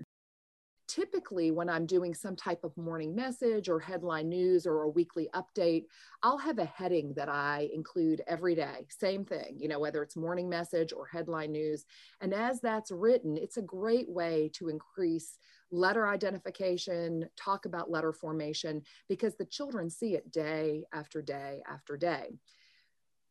typically 0.88 1.50
when 1.50 1.68
I'm 1.68 1.86
doing 1.86 2.14
some 2.14 2.36
type 2.36 2.64
of 2.64 2.76
morning 2.76 3.14
message 3.14 3.68
or 3.68 3.80
headline 3.80 4.28
news 4.28 4.66
or 4.66 4.82
a 4.82 4.88
weekly 4.88 5.28
update, 5.34 5.84
I'll 6.22 6.38
have 6.38 6.58
a 6.58 6.64
heading 6.64 7.14
that 7.14 7.28
I 7.28 7.68
include 7.72 8.22
every 8.26 8.54
day. 8.54 8.86
Same 8.90 9.24
thing, 9.24 9.56
you 9.58 9.68
know, 9.68 9.80
whether 9.80 10.02
it's 10.02 10.16
morning 10.16 10.48
message 10.48 10.92
or 10.92 11.06
headline 11.06 11.52
news. 11.52 11.84
And 12.20 12.34
as 12.34 12.60
that's 12.60 12.90
written, 12.90 13.36
it's 13.36 13.56
a 13.56 13.62
great 13.62 14.08
way 14.08 14.50
to 14.54 14.68
increase 14.68 15.38
letter 15.70 16.06
identification, 16.06 17.28
talk 17.36 17.64
about 17.64 17.90
letter 17.90 18.12
formation, 18.12 18.82
because 19.08 19.36
the 19.36 19.46
children 19.46 19.88
see 19.88 20.14
it 20.14 20.30
day 20.30 20.84
after 20.92 21.22
day 21.22 21.62
after 21.66 21.96
day. 21.96 22.38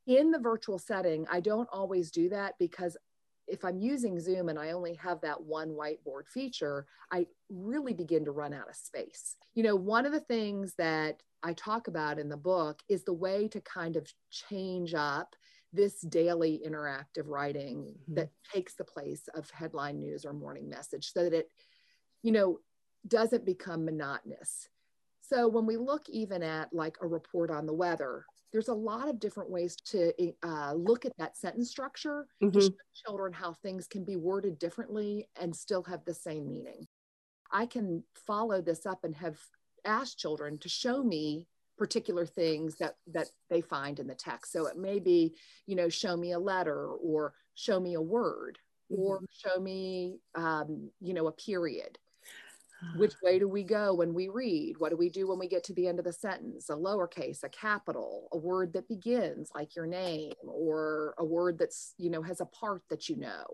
In 0.07 0.31
the 0.31 0.39
virtual 0.39 0.79
setting, 0.79 1.27
I 1.31 1.41
don't 1.41 1.69
always 1.71 2.09
do 2.09 2.29
that 2.29 2.55
because 2.57 2.97
if 3.51 3.65
I'm 3.65 3.77
using 3.77 4.19
Zoom 4.19 4.49
and 4.49 4.57
I 4.57 4.71
only 4.71 4.95
have 4.95 5.19
that 5.21 5.41
one 5.43 5.69
whiteboard 5.69 6.27
feature, 6.27 6.87
I 7.11 7.27
really 7.49 7.93
begin 7.93 8.23
to 8.25 8.31
run 8.31 8.53
out 8.53 8.69
of 8.69 8.75
space. 8.75 9.35
You 9.53 9.63
know, 9.63 9.75
one 9.75 10.05
of 10.05 10.13
the 10.13 10.21
things 10.21 10.73
that 10.77 11.21
I 11.43 11.53
talk 11.53 11.87
about 11.87 12.17
in 12.17 12.29
the 12.29 12.37
book 12.37 12.79
is 12.87 13.03
the 13.03 13.13
way 13.13 13.47
to 13.49 13.59
kind 13.61 13.97
of 13.97 14.07
change 14.29 14.93
up 14.93 15.35
this 15.73 15.99
daily 16.01 16.61
interactive 16.65 17.27
writing 17.27 17.77
mm-hmm. 17.77 18.13
that 18.15 18.29
takes 18.53 18.75
the 18.75 18.83
place 18.85 19.27
of 19.35 19.49
headline 19.51 19.99
news 19.99 20.25
or 20.25 20.33
morning 20.33 20.69
message 20.69 21.11
so 21.11 21.23
that 21.23 21.33
it, 21.33 21.49
you 22.23 22.31
know, 22.31 22.59
doesn't 23.07 23.45
become 23.45 23.83
monotonous. 23.83 24.69
So 25.21 25.47
when 25.47 25.65
we 25.65 25.77
look 25.77 26.09
even 26.09 26.43
at 26.43 26.73
like 26.73 26.97
a 27.01 27.07
report 27.07 27.51
on 27.51 27.65
the 27.65 27.73
weather, 27.73 28.25
there's 28.51 28.67
a 28.67 28.73
lot 28.73 29.07
of 29.07 29.19
different 29.19 29.49
ways 29.49 29.75
to 29.85 30.11
uh, 30.43 30.73
look 30.73 31.05
at 31.05 31.15
that 31.17 31.37
sentence 31.37 31.69
structure 31.69 32.27
mm-hmm. 32.43 32.57
to 32.57 32.61
show 32.61 32.71
children 33.05 33.31
how 33.31 33.53
things 33.53 33.87
can 33.87 34.03
be 34.03 34.17
worded 34.17 34.59
differently 34.59 35.29
and 35.39 35.55
still 35.55 35.83
have 35.83 36.03
the 36.05 36.13
same 36.13 36.47
meaning. 36.47 36.85
I 37.51 37.65
can 37.65 38.03
follow 38.27 38.61
this 38.61 38.85
up 38.85 39.03
and 39.03 39.15
have 39.15 39.37
asked 39.85 40.19
children 40.19 40.57
to 40.59 40.69
show 40.69 41.03
me 41.03 41.47
particular 41.77 42.25
things 42.25 42.75
that 42.75 42.95
that 43.07 43.27
they 43.49 43.61
find 43.61 43.99
in 43.99 44.07
the 44.07 44.15
text. 44.15 44.51
So 44.51 44.67
it 44.67 44.77
may 44.77 44.99
be, 44.99 45.35
you 45.65 45.75
know, 45.75 45.89
show 45.89 46.15
me 46.15 46.33
a 46.33 46.39
letter 46.39 46.87
or 46.87 47.33
show 47.55 47.79
me 47.79 47.95
a 47.95 48.01
word 48.01 48.59
mm-hmm. 48.91 49.01
or 49.01 49.21
show 49.31 49.59
me, 49.59 50.19
um, 50.35 50.91
you 50.99 51.13
know, 51.13 51.27
a 51.27 51.31
period 51.31 51.97
which 52.97 53.13
way 53.23 53.39
do 53.39 53.47
we 53.47 53.63
go 53.63 53.93
when 53.93 54.13
we 54.13 54.29
read? 54.29 54.75
What 54.77 54.89
do 54.89 54.97
we 54.97 55.09
do 55.09 55.27
when 55.27 55.39
we 55.39 55.47
get 55.47 55.63
to 55.65 55.73
the 55.73 55.87
end 55.87 55.99
of 55.99 56.05
the 56.05 56.13
sentence? 56.13 56.69
A 56.69 56.73
lowercase, 56.73 57.43
a 57.43 57.49
capital, 57.49 58.27
a 58.31 58.37
word 58.37 58.73
that 58.73 58.87
begins 58.87 59.49
like 59.53 59.75
your 59.75 59.87
name, 59.87 60.33
or 60.43 61.15
a 61.17 61.25
word 61.25 61.57
that's, 61.57 61.93
you 61.97 62.09
know, 62.09 62.21
has 62.21 62.41
a 62.41 62.45
part 62.45 62.83
that 62.89 63.09
you 63.09 63.17
know. 63.17 63.45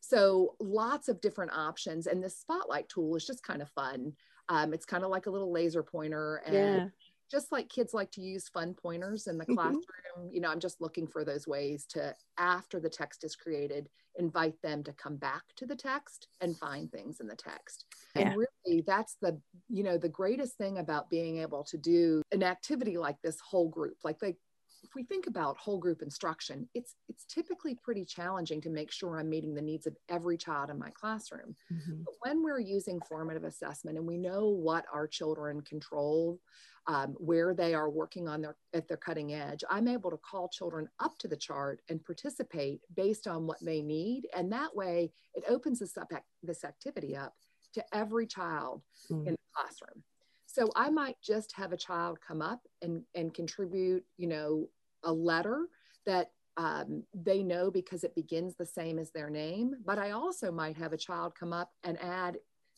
So 0.00 0.54
lots 0.60 1.08
of 1.08 1.20
different 1.20 1.52
options. 1.52 2.06
And 2.06 2.22
this 2.22 2.38
spotlight 2.38 2.88
tool 2.88 3.16
is 3.16 3.26
just 3.26 3.42
kind 3.42 3.62
of 3.62 3.70
fun. 3.70 4.12
Um, 4.48 4.74
it's 4.74 4.84
kind 4.84 5.04
of 5.04 5.10
like 5.10 5.26
a 5.26 5.30
little 5.30 5.52
laser 5.52 5.82
pointer. 5.82 6.42
And 6.44 6.54
yeah 6.54 6.86
just 7.30 7.52
like 7.52 7.68
kids 7.68 7.94
like 7.94 8.10
to 8.12 8.20
use 8.20 8.48
fun 8.48 8.74
pointers 8.74 9.26
in 9.26 9.38
the 9.38 9.44
mm-hmm. 9.44 9.54
classroom, 9.54 10.30
you 10.30 10.40
know, 10.40 10.50
I'm 10.50 10.60
just 10.60 10.80
looking 10.80 11.06
for 11.06 11.24
those 11.24 11.46
ways 11.46 11.86
to, 11.90 12.14
after 12.38 12.80
the 12.80 12.88
text 12.88 13.24
is 13.24 13.36
created, 13.36 13.88
invite 14.16 14.60
them 14.62 14.82
to 14.84 14.92
come 14.92 15.16
back 15.16 15.42
to 15.56 15.66
the 15.66 15.76
text 15.76 16.28
and 16.40 16.56
find 16.56 16.90
things 16.90 17.20
in 17.20 17.26
the 17.26 17.36
text. 17.36 17.86
Yeah. 18.14 18.28
And 18.28 18.36
really, 18.36 18.82
that's 18.86 19.16
the, 19.20 19.40
you 19.68 19.82
know, 19.82 19.98
the 19.98 20.08
greatest 20.08 20.56
thing 20.56 20.78
about 20.78 21.10
being 21.10 21.38
able 21.38 21.64
to 21.64 21.78
do 21.78 22.22
an 22.32 22.42
activity 22.42 22.96
like 22.96 23.16
this 23.22 23.40
whole 23.40 23.68
group, 23.68 23.96
like 24.04 24.22
like 24.22 24.36
if 24.84 24.94
we 24.94 25.02
think 25.02 25.26
about 25.26 25.56
whole 25.56 25.78
group 25.78 26.02
instruction, 26.02 26.68
it's 26.74 26.94
it's 27.08 27.24
typically 27.24 27.74
pretty 27.82 28.04
challenging 28.04 28.60
to 28.60 28.70
make 28.70 28.92
sure 28.92 29.18
I'm 29.18 29.30
meeting 29.30 29.54
the 29.54 29.62
needs 29.62 29.86
of 29.86 29.96
every 30.08 30.36
child 30.36 30.70
in 30.70 30.78
my 30.78 30.90
classroom. 30.90 31.56
Mm-hmm. 31.72 32.02
But 32.04 32.14
when 32.20 32.42
we're 32.42 32.60
using 32.60 33.00
formative 33.08 33.44
assessment 33.44 33.96
and 33.96 34.06
we 34.06 34.18
know 34.18 34.48
what 34.48 34.84
our 34.92 35.08
children 35.08 35.62
control, 35.62 36.38
um, 36.86 37.14
where 37.18 37.54
they 37.54 37.74
are 37.74 37.88
working 37.88 38.28
on 38.28 38.42
their 38.42 38.56
at 38.74 38.88
their 38.88 38.96
cutting 38.96 39.32
edge, 39.32 39.64
I'm 39.70 39.88
able 39.88 40.10
to 40.10 40.18
call 40.18 40.48
children 40.48 40.88
up 41.00 41.16
to 41.18 41.28
the 41.28 41.36
chart 41.36 41.80
and 41.88 42.04
participate 42.04 42.80
based 42.94 43.26
on 43.26 43.46
what 43.46 43.58
they 43.62 43.82
need, 43.82 44.28
and 44.36 44.52
that 44.52 44.74
way 44.74 45.12
it 45.34 45.44
opens 45.48 45.78
this 45.78 45.96
up 45.96 46.12
this 46.42 46.64
activity 46.64 47.16
up 47.16 47.34
to 47.74 47.84
every 47.92 48.26
child 48.26 48.82
mm-hmm. 49.10 49.28
in 49.28 49.34
the 49.34 49.38
classroom. 49.54 50.02
So 50.46 50.70
I 50.76 50.88
might 50.88 51.16
just 51.20 51.52
have 51.56 51.72
a 51.72 51.76
child 51.76 52.18
come 52.26 52.40
up 52.40 52.60
and, 52.80 53.02
and 53.16 53.34
contribute, 53.34 54.04
you 54.16 54.28
know, 54.28 54.68
a 55.02 55.12
letter 55.12 55.66
that 56.06 56.30
um, 56.56 57.02
they 57.12 57.42
know 57.42 57.72
because 57.72 58.04
it 58.04 58.14
begins 58.14 58.54
the 58.54 58.64
same 58.64 59.00
as 59.00 59.10
their 59.10 59.30
name. 59.30 59.74
But 59.84 59.98
I 59.98 60.12
also 60.12 60.52
might 60.52 60.76
have 60.76 60.92
a 60.92 60.96
child 60.96 61.34
come 61.34 61.52
up 61.52 61.72
and 61.82 62.00
add 62.00 62.36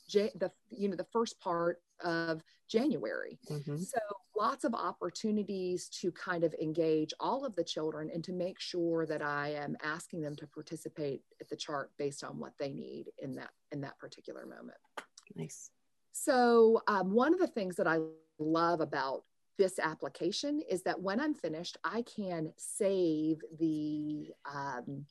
J- 0.08 0.32
the 0.34 0.50
you 0.70 0.88
know 0.88 0.96
the 0.96 1.04
first 1.04 1.38
part 1.40 1.80
of 2.04 2.42
January. 2.68 3.38
Mm-hmm. 3.50 3.76
So 3.78 3.98
lots 4.36 4.64
of 4.64 4.74
opportunities 4.74 5.88
to 5.88 6.12
kind 6.12 6.44
of 6.44 6.54
engage 6.60 7.14
all 7.20 7.44
of 7.44 7.54
the 7.56 7.64
children 7.64 8.10
and 8.12 8.22
to 8.24 8.32
make 8.32 8.60
sure 8.60 9.06
that 9.06 9.22
I 9.22 9.50
am 9.54 9.76
asking 9.82 10.20
them 10.20 10.36
to 10.36 10.46
participate 10.46 11.22
at 11.40 11.48
the 11.48 11.56
chart 11.56 11.90
based 11.98 12.22
on 12.22 12.38
what 12.38 12.52
they 12.58 12.72
need 12.72 13.06
in 13.18 13.34
that 13.36 13.50
in 13.72 13.80
that 13.82 13.98
particular 13.98 14.44
moment. 14.46 14.78
Nice. 15.34 15.70
So, 16.12 16.82
um, 16.86 17.12
one 17.12 17.34
of 17.34 17.40
the 17.40 17.46
things 17.46 17.76
that 17.76 17.86
I 17.86 17.98
love 18.38 18.80
about 18.80 19.24
this 19.58 19.78
application 19.78 20.62
is 20.68 20.82
that 20.82 21.00
when 21.00 21.20
I'm 21.20 21.34
finished, 21.34 21.76
I 21.84 22.02
can 22.02 22.52
save 22.56 23.38
the 23.58 24.28
um, 24.50 25.06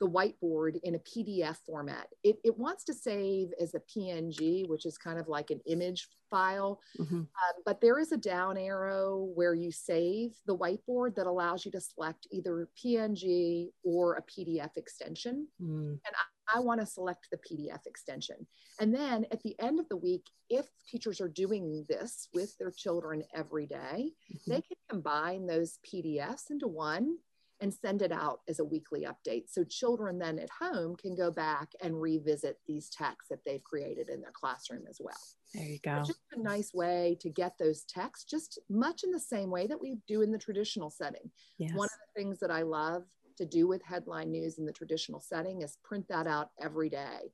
the 0.00 0.08
whiteboard 0.08 0.80
in 0.82 0.94
a 0.94 0.98
PDF 0.98 1.58
format. 1.66 2.08
It, 2.24 2.36
it 2.42 2.56
wants 2.56 2.84
to 2.84 2.94
save 2.94 3.48
as 3.60 3.74
a 3.74 3.80
PNG, 3.80 4.66
which 4.68 4.86
is 4.86 4.96
kind 4.96 5.18
of 5.18 5.28
like 5.28 5.50
an 5.50 5.60
image 5.66 6.08
file. 6.30 6.80
Mm-hmm. 6.98 7.16
Um, 7.16 7.26
but 7.66 7.80
there 7.80 7.98
is 7.98 8.12
a 8.12 8.16
down 8.16 8.56
arrow 8.56 9.30
where 9.34 9.54
you 9.54 9.70
save 9.70 10.30
the 10.46 10.56
whiteboard 10.56 11.14
that 11.16 11.26
allows 11.26 11.66
you 11.66 11.70
to 11.72 11.80
select 11.80 12.26
either 12.30 12.68
PNG 12.82 13.68
or 13.84 14.14
a 14.14 14.22
PDF 14.22 14.76
extension. 14.76 15.46
Mm. 15.62 15.90
And 15.90 16.00
I, 16.14 16.56
I 16.56 16.60
want 16.60 16.80
to 16.80 16.86
select 16.86 17.28
the 17.30 17.38
PDF 17.38 17.86
extension. 17.86 18.46
And 18.80 18.94
then 18.94 19.26
at 19.30 19.42
the 19.42 19.54
end 19.60 19.78
of 19.78 19.88
the 19.90 19.96
week, 19.96 20.24
if 20.48 20.66
teachers 20.88 21.20
are 21.20 21.28
doing 21.28 21.84
this 21.88 22.28
with 22.32 22.56
their 22.58 22.70
children 22.70 23.22
every 23.34 23.66
day, 23.66 24.12
mm-hmm. 24.32 24.50
they 24.50 24.62
can 24.62 24.76
combine 24.88 25.46
those 25.46 25.78
PDFs 25.86 26.50
into 26.50 26.68
one 26.68 27.18
and 27.60 27.72
send 27.72 28.02
it 28.02 28.12
out 28.12 28.40
as 28.48 28.58
a 28.58 28.64
weekly 28.64 29.06
update. 29.06 29.44
So 29.48 29.64
children 29.64 30.18
then 30.18 30.38
at 30.38 30.48
home 30.50 30.96
can 30.96 31.14
go 31.14 31.30
back 31.30 31.68
and 31.82 32.00
revisit 32.00 32.56
these 32.66 32.88
texts 32.88 33.28
that 33.28 33.40
they've 33.44 33.62
created 33.62 34.08
in 34.08 34.20
their 34.20 34.32
classroom 34.32 34.84
as 34.88 34.98
well. 35.00 35.16
There 35.54 35.66
you 35.66 35.78
go. 35.82 35.98
just 35.98 36.20
a 36.32 36.40
nice 36.40 36.72
way 36.72 37.18
to 37.20 37.28
get 37.28 37.58
those 37.58 37.84
texts, 37.84 38.24
just 38.24 38.58
much 38.70 39.04
in 39.04 39.10
the 39.10 39.20
same 39.20 39.50
way 39.50 39.66
that 39.66 39.80
we 39.80 39.98
do 40.06 40.22
in 40.22 40.32
the 40.32 40.38
traditional 40.38 40.90
setting. 40.90 41.30
Yes. 41.58 41.72
One 41.74 41.86
of 41.86 41.98
the 42.14 42.20
things 42.20 42.38
that 42.40 42.50
I 42.50 42.62
love 42.62 43.04
to 43.36 43.44
do 43.44 43.66
with 43.66 43.82
headline 43.82 44.30
news 44.30 44.58
in 44.58 44.66
the 44.66 44.72
traditional 44.72 45.20
setting 45.20 45.62
is 45.62 45.78
print 45.82 46.06
that 46.08 46.26
out 46.26 46.50
every 46.60 46.88
day 46.88 47.32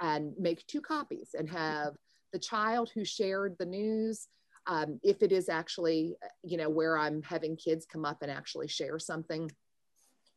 and 0.00 0.32
make 0.38 0.66
two 0.66 0.80
copies 0.80 1.30
and 1.36 1.48
have 1.48 1.94
the 2.32 2.38
child 2.38 2.90
who 2.94 3.04
shared 3.04 3.56
the 3.58 3.66
news 3.66 4.28
um, 4.66 4.98
if 5.02 5.22
it 5.22 5.32
is 5.32 5.48
actually 5.48 6.16
you 6.42 6.56
know 6.56 6.68
where 6.68 6.98
i'm 6.98 7.22
having 7.22 7.56
kids 7.56 7.86
come 7.90 8.04
up 8.04 8.18
and 8.22 8.30
actually 8.30 8.68
share 8.68 8.98
something 8.98 9.50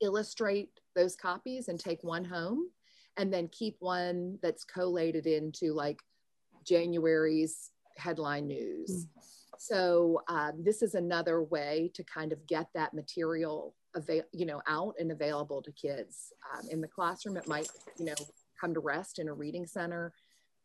illustrate 0.01 0.69
those 0.95 1.15
copies 1.15 1.67
and 1.67 1.79
take 1.79 2.03
one 2.03 2.25
home 2.25 2.69
and 3.17 3.33
then 3.33 3.49
keep 3.49 3.75
one 3.79 4.39
that's 4.41 4.63
collated 4.63 5.27
into 5.27 5.73
like 5.73 5.99
January's 6.65 7.71
headline 7.97 8.47
news. 8.47 8.89
Mm. 8.89 9.07
So 9.57 10.21
um, 10.29 10.53
this 10.63 10.81
is 10.81 10.95
another 10.95 11.43
way 11.43 11.91
to 11.93 12.03
kind 12.03 12.31
of 12.31 12.47
get 12.47 12.67
that 12.75 12.93
material 12.93 13.75
avail- 13.95 14.23
you 14.31 14.45
know 14.45 14.62
out 14.67 14.95
and 14.99 15.12
available 15.12 15.62
to 15.62 15.71
kids 15.73 16.31
um, 16.53 16.67
in 16.69 16.79
the 16.79 16.88
classroom. 16.88 17.35
It 17.35 17.47
might 17.47 17.67
you 17.97 18.05
know 18.05 18.15
come 18.59 18.73
to 18.73 18.79
rest 18.79 19.19
in 19.19 19.27
a 19.27 19.33
reading 19.33 19.65
center, 19.65 20.13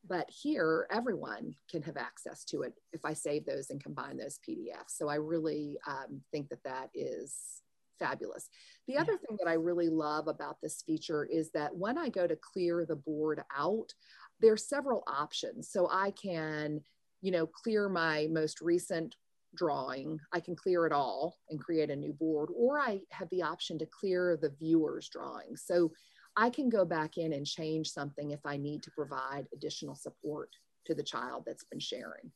but 0.08 0.30
here 0.30 0.86
everyone 0.90 1.54
can 1.68 1.82
have 1.82 1.96
access 1.96 2.44
to 2.44 2.62
it 2.62 2.74
if 2.92 3.04
I 3.04 3.14
save 3.14 3.46
those 3.46 3.70
and 3.70 3.82
combine 3.82 4.16
those 4.16 4.38
PDFs. 4.48 4.90
So 4.96 5.08
I 5.08 5.16
really 5.16 5.78
um, 5.88 6.20
think 6.30 6.48
that 6.50 6.62
that 6.64 6.90
is 6.94 7.62
fabulous. 7.98 8.48
The 8.86 8.98
other 8.98 9.16
thing 9.16 9.36
that 9.42 9.48
I 9.48 9.54
really 9.54 9.88
love 9.88 10.28
about 10.28 10.60
this 10.60 10.82
feature 10.82 11.24
is 11.24 11.50
that 11.52 11.74
when 11.74 11.98
I 11.98 12.08
go 12.08 12.26
to 12.26 12.36
clear 12.36 12.84
the 12.84 12.96
board 12.96 13.42
out, 13.56 13.92
there 14.40 14.52
are 14.52 14.58
several 14.58 15.04
options. 15.06 15.70
So 15.70 15.88
I 15.90 16.10
can, 16.10 16.80
you 17.22 17.30
know, 17.30 17.46
clear 17.46 17.88
my 17.88 18.28
most 18.30 18.60
recent 18.60 19.16
drawing. 19.54 20.18
I 20.32 20.40
can 20.40 20.56
clear 20.56 20.86
it 20.86 20.92
all 20.92 21.38
and 21.48 21.60
create 21.60 21.90
a 21.90 21.96
new 21.96 22.12
board, 22.12 22.50
or 22.54 22.78
I 22.78 23.00
have 23.10 23.28
the 23.30 23.42
option 23.42 23.78
to 23.78 23.86
clear 23.86 24.36
the 24.36 24.50
viewer's 24.58 25.08
drawing. 25.08 25.56
So 25.56 25.92
I 26.36 26.50
can 26.50 26.68
go 26.68 26.84
back 26.84 27.16
in 27.16 27.32
and 27.32 27.46
change 27.46 27.88
something 27.88 28.32
if 28.32 28.44
I 28.44 28.56
need 28.56 28.82
to 28.82 28.90
provide 28.90 29.46
additional 29.52 29.94
support 29.94 30.50
to 30.86 30.94
the 30.94 31.02
child 31.02 31.44
that's 31.46 31.64
been 31.64 31.80
sharing. 31.80 32.30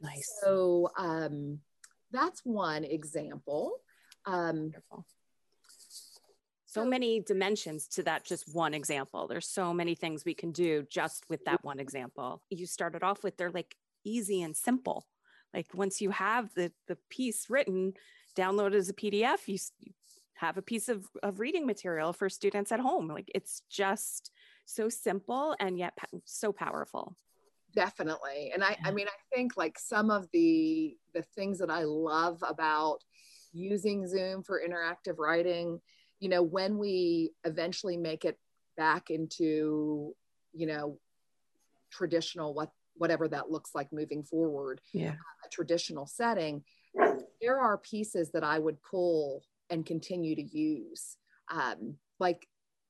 Nice. 0.00 0.40
So 0.42 0.90
um, 0.98 1.60
that's 2.10 2.44
one 2.44 2.84
example. 2.84 3.76
Um, 4.26 4.56
Wonderful. 4.56 5.06
So 6.66 6.86
many 6.86 7.20
dimensions 7.20 7.86
to 7.88 8.02
that 8.04 8.24
just 8.24 8.54
one 8.54 8.72
example. 8.72 9.26
There's 9.26 9.46
so 9.46 9.74
many 9.74 9.94
things 9.94 10.24
we 10.24 10.32
can 10.32 10.52
do 10.52 10.86
just 10.88 11.24
with 11.28 11.44
that 11.44 11.62
one 11.62 11.78
example. 11.78 12.40
You 12.48 12.64
started 12.64 13.02
off 13.02 13.22
with 13.22 13.36
they're 13.36 13.50
like 13.50 13.76
easy 14.04 14.40
and 14.40 14.56
simple. 14.56 15.06
Like 15.52 15.74
once 15.74 16.00
you 16.00 16.10
have 16.10 16.54
the 16.54 16.72
the 16.88 16.96
piece 17.10 17.50
written, 17.50 17.92
download 18.34 18.74
as 18.74 18.88
a 18.88 18.94
PDF, 18.94 19.46
you, 19.48 19.58
you 19.80 19.92
have 20.34 20.56
a 20.56 20.62
piece 20.62 20.88
of, 20.88 21.06
of 21.22 21.40
reading 21.40 21.66
material 21.66 22.14
for 22.14 22.30
students 22.30 22.72
at 22.72 22.80
home. 22.80 23.06
Like 23.06 23.30
it's 23.34 23.60
just 23.68 24.30
so 24.64 24.88
simple 24.88 25.54
and 25.60 25.76
yet 25.76 25.92
so 26.24 26.52
powerful 26.52 27.16
definitely 27.74 28.50
and 28.52 28.62
i 28.62 28.76
i 28.84 28.90
mean 28.90 29.06
i 29.08 29.34
think 29.34 29.56
like 29.56 29.78
some 29.78 30.10
of 30.10 30.28
the 30.32 30.96
the 31.14 31.22
things 31.34 31.58
that 31.58 31.70
i 31.70 31.84
love 31.84 32.42
about 32.46 32.98
using 33.52 34.06
Zoom 34.06 34.42
for 34.42 34.60
interactive 34.60 35.18
writing, 35.18 35.80
you 36.20 36.28
know, 36.28 36.42
when 36.42 36.78
we 36.78 37.32
eventually 37.44 37.96
make 37.96 38.24
it 38.24 38.38
back 38.76 39.10
into, 39.10 40.14
you 40.52 40.66
know, 40.66 40.98
traditional, 41.90 42.54
what, 42.54 42.70
whatever 42.96 43.28
that 43.28 43.50
looks 43.50 43.74
like 43.74 43.92
moving 43.92 44.22
forward, 44.22 44.80
yeah. 44.92 45.14
a 45.44 45.48
traditional 45.50 46.06
setting, 46.06 46.62
there 47.40 47.58
are 47.58 47.78
pieces 47.78 48.30
that 48.32 48.44
I 48.44 48.58
would 48.58 48.82
pull 48.82 49.42
and 49.70 49.84
continue 49.84 50.34
to 50.36 50.42
use, 50.42 51.16
um, 51.50 51.96
like 52.18 52.46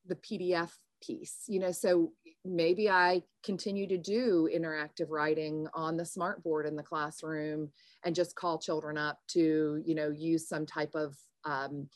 the 0.07 0.17
PDF 0.17 0.71
piece 1.03 1.45
you 1.49 1.59
know 1.59 1.73
so 1.73 2.13
maybe 2.45 2.89
i 2.89 3.23
continue 3.43 3.87
to 3.87 3.99
do 3.99 4.49
interactive 4.55 5.09
writing 5.11 5.67
on 5.75 5.97
the 5.97 6.03
smartboard 6.03 6.67
in 6.67 6.77
the 6.77 6.83
classroom 6.83 7.71
and 8.05 8.15
just 8.15 8.37
call 8.37 8.59
children 8.59 8.97
up 8.97 9.19
to 9.29 9.83
you 9.85 9.95
know 9.95 10.11
use 10.11 10.49
some 10.49 10.65
type 10.65 10.95
of 10.95 11.17
um, 11.45 11.89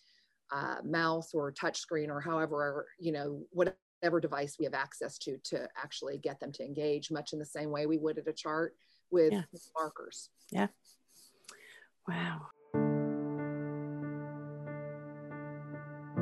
uh, 0.53 0.77
mouse 0.85 1.35
or 1.35 1.53
touch 1.53 1.79
screen 1.79 2.11
or 2.11 2.21
however 2.21 2.87
you 2.99 3.13
know 3.13 3.43
whatever 3.51 4.21
device 4.21 4.57
we 4.59 4.65
have 4.65 4.75
access 4.75 5.19
to 5.19 5.39
to 5.45 5.69
actually 5.77 6.19
get 6.19 6.39
them 6.41 6.53
to 6.53 6.65
engage 6.65 7.11
much 7.11 7.33
in 7.33 7.39
the 7.39 7.45
same 7.45 7.71
way 7.71 7.87
we 7.87 7.99
would 7.99 8.19
at 8.19 8.29
a 8.29 8.33
chart 8.33 8.75
with 9.11 9.33
Yeah. 9.33 9.43
markers 9.79 10.31
Yeah. 10.51 10.69
Wow. 12.09 12.47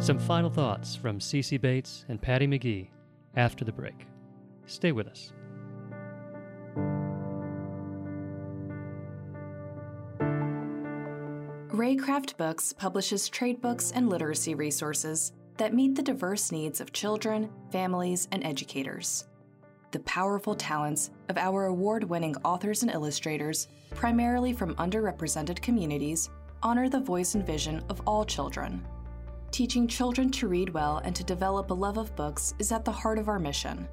Some 0.05 0.19
final 0.19 0.51
thoughts 0.51 0.95
from 0.95 1.19
Cece 1.19 1.59
Bates 1.59 2.05
and 2.11 2.21
Patty 2.21 2.47
McGee 2.47 2.89
after 3.37 3.65
the 3.65 3.73
break. 3.73 4.07
Stay 4.67 4.93
with 4.93 5.07
us. 5.07 5.33
Reycraft 11.71 12.37
Books 12.37 12.75
publishes 12.75 13.31
trade 13.31 13.63
books 13.63 13.93
and 13.93 14.11
literacy 14.11 14.55
resources 14.55 15.33
that 15.57 15.73
meet 15.73 15.95
the 15.95 16.03
diverse 16.03 16.53
needs 16.53 16.83
of 16.83 16.93
children, 16.93 17.49
families, 17.73 18.29
and 18.31 18.45
educators. 18.45 19.25
The 19.93 20.01
powerful 20.01 20.55
talents 20.55 21.13
of 21.31 21.39
our 21.39 21.65
award 21.65 22.05
winning 22.05 22.37
authors 22.45 22.83
and 22.83 22.93
illustrators, 22.93 23.69
primarily 23.95 24.53
from 24.53 24.75
underrepresented 24.75 25.63
communities, 25.63 26.29
honor 26.63 26.91
the 26.91 27.01
voice 27.01 27.35
and 27.35 27.47
vision 27.47 27.83
of 27.89 28.03
all 28.07 28.27
children. 28.27 28.87
Teaching 29.55 29.87
children 29.87 30.33
to 30.33 30.49
read 30.49 30.71
well 30.71 31.01
and 31.05 31.15
to 31.15 31.23
develop 31.23 31.71
a 31.71 31.75
love 31.75 31.97
of 31.97 32.17
books 32.17 32.55
is 32.59 32.73
at 32.73 32.85
the 32.85 32.91
heart 32.91 33.21
of 33.21 33.29
our 33.29 33.39
mission. 33.39 33.87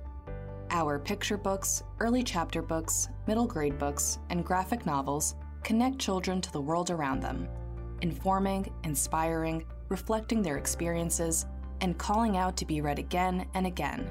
Our 0.72 0.98
picture 0.98 1.38
books, 1.38 1.84
early 2.00 2.24
chapter 2.24 2.64
books, 2.64 3.10
middle 3.28 3.46
grade 3.46 3.78
books, 3.78 4.18
and 4.32 4.44
graphic 4.44 4.88
novels 4.88 5.36
connect 5.64 6.00
children 6.00 6.42
to 6.42 6.52
the 6.52 6.60
world 6.60 6.90
around 6.90 7.22
them, 7.22 7.48
informing, 8.02 8.74
inspiring, 8.86 9.64
reflecting 9.90 10.42
their 10.42 10.58
experiences, 10.58 11.46
and 11.82 11.96
calling 11.96 12.38
out 12.38 12.58
to 12.58 12.66
be 12.66 12.82
read 12.82 12.98
again 12.98 13.46
and 13.54 13.68
again. 13.68 14.10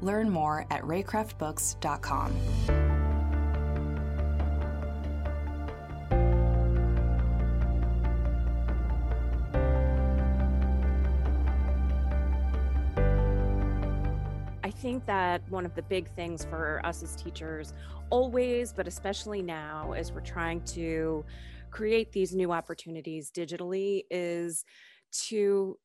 Learn 0.00 0.30
more 0.30 0.64
at 0.70 0.80
reycraftbooks.com. 0.84 2.87
think 14.80 15.04
that 15.06 15.42
one 15.50 15.66
of 15.66 15.74
the 15.74 15.82
big 15.82 16.08
things 16.14 16.44
for 16.44 16.80
us 16.84 17.02
as 17.02 17.16
teachers, 17.16 17.74
always, 18.10 18.72
but 18.72 18.86
especially 18.86 19.42
now, 19.42 19.92
as 19.92 20.12
we're 20.12 20.20
trying 20.20 20.62
to 20.62 21.24
create 21.70 22.12
these 22.12 22.34
new 22.34 22.52
opportunities 22.52 23.30
digitally, 23.30 24.02
is 24.10 24.64
to 25.10 25.78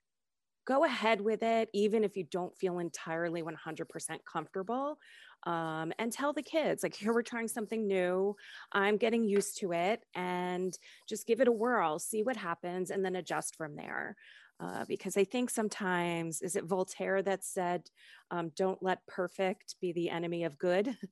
go 0.66 0.86
ahead 0.86 1.20
with 1.20 1.44
it, 1.44 1.70
even 1.74 2.04
if 2.04 2.16
you 2.16 2.24
don't 2.32 2.56
feel 2.58 2.80
entirely 2.80 3.44
100% 3.44 4.20
comfortable. 4.32 4.98
Um, 5.46 5.92
and 6.00 6.10
tell 6.10 6.32
the 6.32 6.42
kids, 6.42 6.84
like, 6.84 6.96
here 6.96 7.14
we're 7.14 7.22
trying 7.22 7.50
something 7.50 7.86
new. 7.86 8.34
I'm 8.72 8.96
getting 8.96 9.26
used 9.26 9.58
to 9.60 9.74
it, 9.74 10.06
and 10.16 10.78
just 11.10 11.28
give 11.28 11.42
it 11.42 11.50
a 11.50 11.52
whirl, 11.52 12.00
see 12.00 12.24
what 12.24 12.38
happens, 12.38 12.92
and 12.92 13.04
then 13.04 13.18
adjust 13.18 13.58
from 13.58 13.76
there. 13.76 14.16
Uh, 14.60 14.86
because 14.88 15.18
I 15.18 15.24
think 15.24 15.50
sometimes, 15.50 16.42
is 16.42 16.56
it 16.56 16.64
Voltaire 16.64 17.22
that 17.24 17.44
said, 17.44 17.90
um, 18.32 18.52
don't 18.56 18.82
let 18.82 19.06
perfect 19.08 19.76
be 19.82 19.92
the 19.92 20.10
enemy 20.10 20.44
of 20.44 20.58
good? 20.58 20.98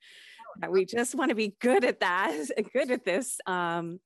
We 0.69 0.83
just 0.83 1.15
want 1.15 1.29
to 1.29 1.35
be 1.35 1.55
good 1.61 1.85
at 1.85 2.01
that, 2.01 2.33
good 2.73 2.91
at 2.91 3.05
this. 3.05 3.39
Um, 3.47 4.01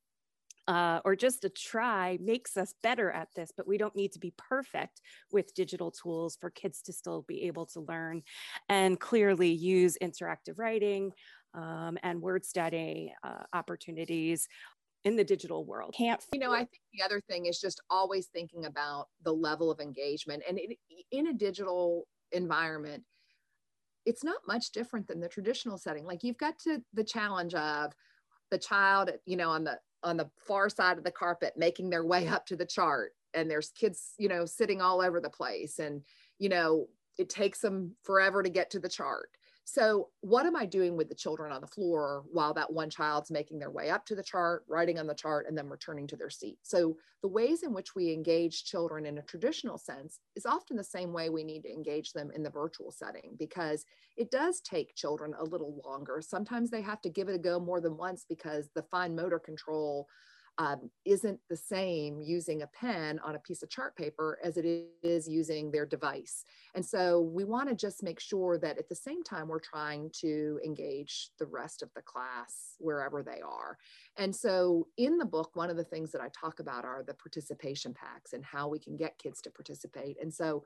uh, 0.67 0.99
or 1.05 1.15
just 1.15 1.45
a 1.45 1.49
try 1.49 2.17
makes 2.21 2.57
us 2.57 2.73
better 2.81 3.11
at 3.11 3.29
this, 3.35 3.51
but 3.55 3.67
we 3.67 3.77
don't 3.77 3.95
need 3.95 4.11
to 4.13 4.19
be 4.19 4.33
perfect 4.37 5.01
with 5.31 5.53
digital 5.53 5.91
tools 5.91 6.37
for 6.39 6.49
kids 6.49 6.81
to 6.83 6.93
still 6.93 7.23
be 7.27 7.43
able 7.43 7.65
to 7.67 7.81
learn 7.81 8.23
and 8.69 8.99
clearly 8.99 9.51
use 9.51 9.97
interactive 10.01 10.57
writing 10.57 11.11
um, 11.53 11.97
and 12.03 12.21
word 12.21 12.43
study 12.43 13.13
uh, 13.23 13.43
opportunities 13.53 14.47
in 15.05 15.15
the 15.15 15.23
digital 15.23 15.63
world. 15.63 15.93
Can't 15.97 16.21
you 16.33 16.39
know 16.39 16.51
i 16.51 16.59
think 16.59 16.81
the 16.93 17.03
other 17.03 17.21
thing 17.29 17.45
is 17.45 17.61
just 17.61 17.81
always 17.89 18.25
thinking 18.27 18.65
about 18.65 19.07
the 19.23 19.31
level 19.31 19.71
of 19.71 19.79
engagement 19.79 20.43
and 20.49 20.59
it, 20.59 20.77
in 21.11 21.27
a 21.27 21.33
digital 21.33 22.07
environment 22.31 23.03
it's 24.05 24.23
not 24.23 24.37
much 24.47 24.71
different 24.71 25.07
than 25.07 25.19
the 25.19 25.27
traditional 25.27 25.77
setting. 25.77 26.05
Like 26.05 26.23
you've 26.23 26.37
got 26.37 26.59
to 26.59 26.81
the 26.93 27.03
challenge 27.03 27.53
of 27.55 27.93
the 28.51 28.57
child 28.57 29.11
you 29.25 29.37
know 29.37 29.49
on 29.49 29.63
the 29.63 29.79
on 30.03 30.17
the 30.17 30.29
far 30.37 30.69
side 30.69 30.97
of 30.97 31.03
the 31.03 31.11
carpet 31.11 31.53
making 31.57 31.89
their 31.89 32.05
way 32.05 32.27
up 32.27 32.45
to 32.45 32.55
the 32.55 32.65
chart 32.65 33.13
and 33.33 33.49
there's 33.49 33.71
kids 33.71 34.13
you 34.19 34.29
know 34.29 34.45
sitting 34.45 34.81
all 34.81 35.01
over 35.01 35.19
the 35.19 35.29
place 35.29 35.79
and 35.79 36.01
you 36.37 36.47
know 36.47 36.87
it 37.17 37.29
takes 37.29 37.59
them 37.59 37.95
forever 38.03 38.43
to 38.43 38.49
get 38.49 38.69
to 38.69 38.79
the 38.79 38.89
chart 38.89 39.29
so 39.65 40.09
what 40.21 40.45
am 40.45 40.55
i 40.55 40.65
doing 40.65 40.95
with 40.95 41.09
the 41.09 41.15
children 41.15 41.51
on 41.51 41.59
the 41.59 41.67
floor 41.67 42.23
while 42.31 42.53
that 42.53 42.71
one 42.71 42.89
child's 42.89 43.31
making 43.31 43.59
their 43.59 43.71
way 43.71 43.89
up 43.89 44.05
to 44.05 44.15
the 44.15 44.23
chart 44.23 44.63
writing 44.67 44.99
on 44.99 45.07
the 45.07 45.15
chart 45.15 45.47
and 45.47 45.57
then 45.57 45.67
returning 45.67 46.07
to 46.07 46.15
their 46.15 46.29
seat? 46.29 46.59
So 46.61 46.95
the 47.23 47.27
ways 47.27 47.63
in 47.63 47.73
which 47.73 47.95
we 47.95 48.13
engage 48.13 48.65
children 48.65 49.07
in 49.07 49.17
a 49.17 49.23
traditional 49.23 49.79
sense 49.79 50.19
is 50.35 50.45
often 50.45 50.77
the 50.77 50.83
same 50.83 51.11
way 51.11 51.29
we 51.29 51.43
need 51.43 51.63
to 51.63 51.73
engage 51.73 52.13
them 52.13 52.29
in 52.35 52.43
the 52.43 52.51
virtual 52.51 52.91
setting 52.91 53.35
because 53.39 53.83
it 54.15 54.29
does 54.29 54.61
take 54.61 54.95
children 54.95 55.33
a 55.39 55.43
little 55.43 55.81
longer. 55.83 56.21
Sometimes 56.21 56.69
they 56.69 56.83
have 56.83 57.01
to 57.01 57.09
give 57.09 57.27
it 57.27 57.35
a 57.35 57.39
go 57.39 57.59
more 57.59 57.81
than 57.81 57.97
once 57.97 58.25
because 58.29 58.69
the 58.75 58.83
fine 58.83 59.15
motor 59.15 59.39
control 59.39 60.07
um, 60.57 60.89
isn't 61.03 61.39
the 61.49 61.57
same 61.57 62.21
using 62.21 62.61
a 62.61 62.67
pen 62.67 63.19
on 63.19 63.35
a 63.35 63.39
piece 63.39 63.61
of 63.61 63.69
chart 63.69 63.95
paper 63.95 64.39
as 64.43 64.55
it 64.55 64.85
is 65.03 65.27
using 65.27 65.69
their 65.69 65.85
device. 65.85 66.45
And 66.75 66.85
so 66.85 67.21
we 67.21 67.43
want 67.43 67.67
to 67.69 67.75
just 67.75 68.03
make 68.03 68.19
sure 68.19 68.57
that 68.59 68.77
at 68.77 68.87
the 68.87 68.95
same 68.95 69.23
time, 69.23 69.47
we're 69.47 69.59
trying 69.59 70.11
to 70.21 70.59
engage 70.63 71.29
the 71.39 71.45
rest 71.45 71.81
of 71.81 71.89
the 71.93 72.01
class 72.01 72.75
wherever 72.79 73.21
they 73.21 73.41
are. 73.41 73.77
And 74.17 74.33
so 74.33 74.87
in 74.97 75.17
the 75.17 75.25
book, 75.25 75.51
one 75.55 75.69
of 75.69 75.77
the 75.77 75.83
things 75.83 76.11
that 76.11 76.21
I 76.21 76.29
talk 76.29 76.59
about 76.59 76.85
are 76.85 77.03
the 77.05 77.15
participation 77.15 77.93
packs 77.93 78.33
and 78.33 78.43
how 78.45 78.69
we 78.69 78.79
can 78.79 78.95
get 78.95 79.17
kids 79.17 79.41
to 79.41 79.51
participate. 79.51 80.17
And 80.21 80.33
so, 80.33 80.63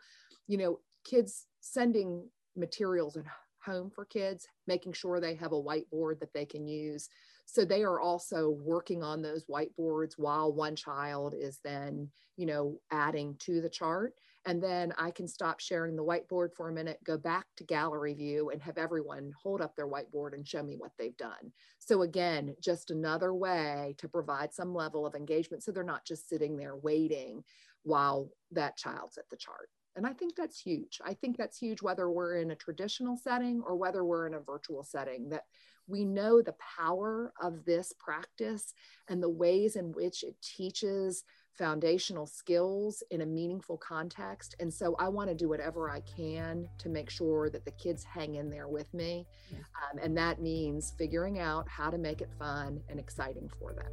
you 0.47 0.57
know, 0.57 0.79
kids 1.03 1.47
sending 1.61 2.27
materials 2.55 3.17
at 3.17 3.25
home 3.65 3.89
for 3.89 4.05
kids, 4.05 4.47
making 4.67 4.93
sure 4.93 5.19
they 5.19 5.35
have 5.35 5.51
a 5.51 5.61
whiteboard 5.61 6.19
that 6.19 6.33
they 6.33 6.45
can 6.45 6.67
use 6.67 7.09
so 7.51 7.65
they 7.65 7.83
are 7.83 7.99
also 7.99 8.51
working 8.51 9.01
on 9.03 9.21
those 9.21 9.45
whiteboards 9.45 10.13
while 10.17 10.53
one 10.53 10.75
child 10.75 11.33
is 11.37 11.59
then 11.63 12.09
you 12.37 12.45
know 12.45 12.79
adding 12.91 13.35
to 13.39 13.61
the 13.61 13.69
chart. 13.69 14.13
And 14.45 14.63
then 14.63 14.93
i 14.97 15.11
can 15.11 15.27
stop 15.27 15.59
sharing 15.59 15.95
the 15.95 16.03
whiteboard 16.03 16.49
for 16.55 16.69
a 16.69 16.73
minute 16.73 16.99
go 17.03 17.17
back 17.17 17.45
to 17.57 17.63
gallery 17.63 18.13
view 18.13 18.51
and 18.51 18.61
have 18.61 18.77
everyone 18.77 19.33
hold 19.41 19.61
up 19.61 19.75
their 19.75 19.87
whiteboard 19.87 20.33
and 20.33 20.47
show 20.47 20.63
me 20.63 20.75
what 20.77 20.91
they've 20.97 21.17
done. 21.17 21.51
So 21.79 22.03
again 22.03 22.55
just 22.61 22.91
another 22.91 23.33
way 23.33 23.95
to 23.97 24.07
provide 24.07 24.53
some 24.53 24.73
level 24.73 25.05
of 25.05 25.15
engagement 25.15 25.63
so 25.63 25.71
they're 25.71 25.83
not 25.83 26.05
just 26.05 26.29
sitting 26.29 26.55
there 26.55 26.77
waiting 26.77 27.43
while 27.83 28.29
that 28.51 28.77
child's 28.77 29.17
at 29.17 29.29
the 29.29 29.37
chart. 29.37 29.69
And 29.95 30.05
I 30.05 30.13
think 30.13 30.35
that's 30.35 30.59
huge. 30.59 31.01
I 31.03 31.13
think 31.13 31.35
that's 31.35 31.57
huge 31.57 31.81
whether 31.81 32.09
we're 32.09 32.37
in 32.37 32.51
a 32.51 32.55
traditional 32.55 33.17
setting 33.17 33.61
or 33.65 33.75
whether 33.75 34.05
we're 34.05 34.27
in 34.27 34.35
a 34.35 34.39
virtual 34.39 34.83
setting, 34.83 35.29
that 35.29 35.45
we 35.89 36.05
know 36.05 36.41
the 36.41 36.55
power 36.77 37.33
of 37.41 37.65
this 37.65 37.91
practice 37.97 38.73
and 39.09 39.21
the 39.21 39.29
ways 39.29 39.75
in 39.75 39.91
which 39.93 40.23
it 40.23 40.35
teaches 40.41 41.23
foundational 41.57 42.25
skills 42.25 43.03
in 43.11 43.21
a 43.21 43.25
meaningful 43.25 43.77
context. 43.77 44.55
And 44.59 44.73
so 44.73 44.95
I 44.97 45.09
want 45.09 45.29
to 45.29 45.35
do 45.35 45.49
whatever 45.49 45.89
I 45.89 46.01
can 46.01 46.69
to 46.77 46.89
make 46.89 47.09
sure 47.09 47.49
that 47.49 47.65
the 47.65 47.71
kids 47.71 48.03
hang 48.03 48.35
in 48.35 48.49
there 48.49 48.69
with 48.69 48.93
me. 48.93 49.25
Yeah. 49.51 49.57
Um, 49.57 49.99
and 50.01 50.17
that 50.17 50.41
means 50.41 50.93
figuring 50.97 51.39
out 51.39 51.67
how 51.67 51.89
to 51.89 51.97
make 51.97 52.21
it 52.21 52.29
fun 52.37 52.79
and 52.87 52.99
exciting 52.99 53.49
for 53.59 53.73
them. 53.73 53.91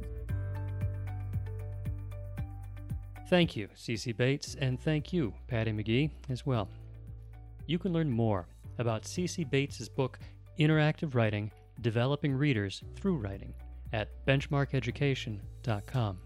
Thank 3.29 3.57
you, 3.57 3.67
Cece 3.75 4.15
Bates, 4.15 4.55
and 4.61 4.79
thank 4.79 5.11
you, 5.11 5.33
Patty 5.47 5.73
McGee, 5.73 6.09
as 6.29 6.45
well. 6.45 6.69
You 7.65 7.77
can 7.77 7.91
learn 7.91 8.09
more 8.09 8.47
about 8.77 9.03
Cece 9.03 9.49
Bates's 9.49 9.89
book, 9.89 10.17
Interactive 10.57 11.13
Writing 11.13 11.51
Developing 11.81 12.33
Readers 12.33 12.83
Through 12.95 13.17
Writing, 13.17 13.53
at 13.93 14.09
benchmarkeducation.com. 14.25 16.19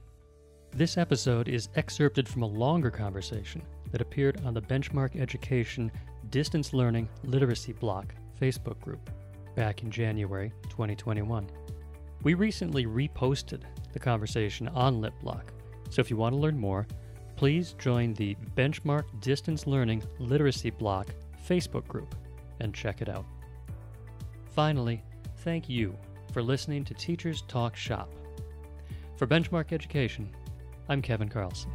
This 0.72 0.98
episode 0.98 1.48
is 1.50 1.70
excerpted 1.76 2.28
from 2.28 2.44
a 2.44 2.48
longer 2.48 2.90
conversation 2.90 3.62
that 3.92 4.02
appeared 4.02 4.42
on 4.46 4.54
the 4.54 4.62
Benchmark 4.62 5.20
Education 5.20 5.92
Distance 6.30 6.74
Learning 6.74 7.10
Literacy 7.26 7.74
Block 7.74 8.16
Facebook 8.40 8.80
group 8.80 9.10
back 9.56 9.84
in 9.84 9.92
January 9.92 10.54
2021. 10.70 11.50
We 12.24 12.36
recently 12.36 12.86
reposted 12.86 13.64
the 13.92 14.00
conversation 14.00 14.70
on 14.70 15.02
LitBlock, 15.02 15.50
so 15.90 16.00
if 16.00 16.10
you 16.10 16.16
want 16.16 16.34
to 16.34 16.40
learn 16.40 16.58
more, 16.58 16.88
please 17.36 17.74
join 17.78 18.14
the 18.14 18.38
Benchmark 18.56 19.04
Distance 19.20 19.68
Learning 19.68 20.02
Literacy 20.20 20.70
Block 20.70 21.08
Facebook 21.46 21.88
group 21.88 22.16
and 22.60 22.74
check 22.74 23.02
it 23.02 23.10
out. 23.10 23.26
Finally, 24.56 25.04
thank 25.44 25.68
you 25.68 25.96
for 26.32 26.42
listening 26.44 26.86
to 26.86 26.94
Teachers 26.94 27.42
Talk 27.48 27.76
Shop. 27.76 28.10
For 29.18 29.28
Benchmark 29.28 29.74
Education, 29.74 30.30
I'm 30.88 31.02
Kevin 31.02 31.30
Carlson. 31.30 31.72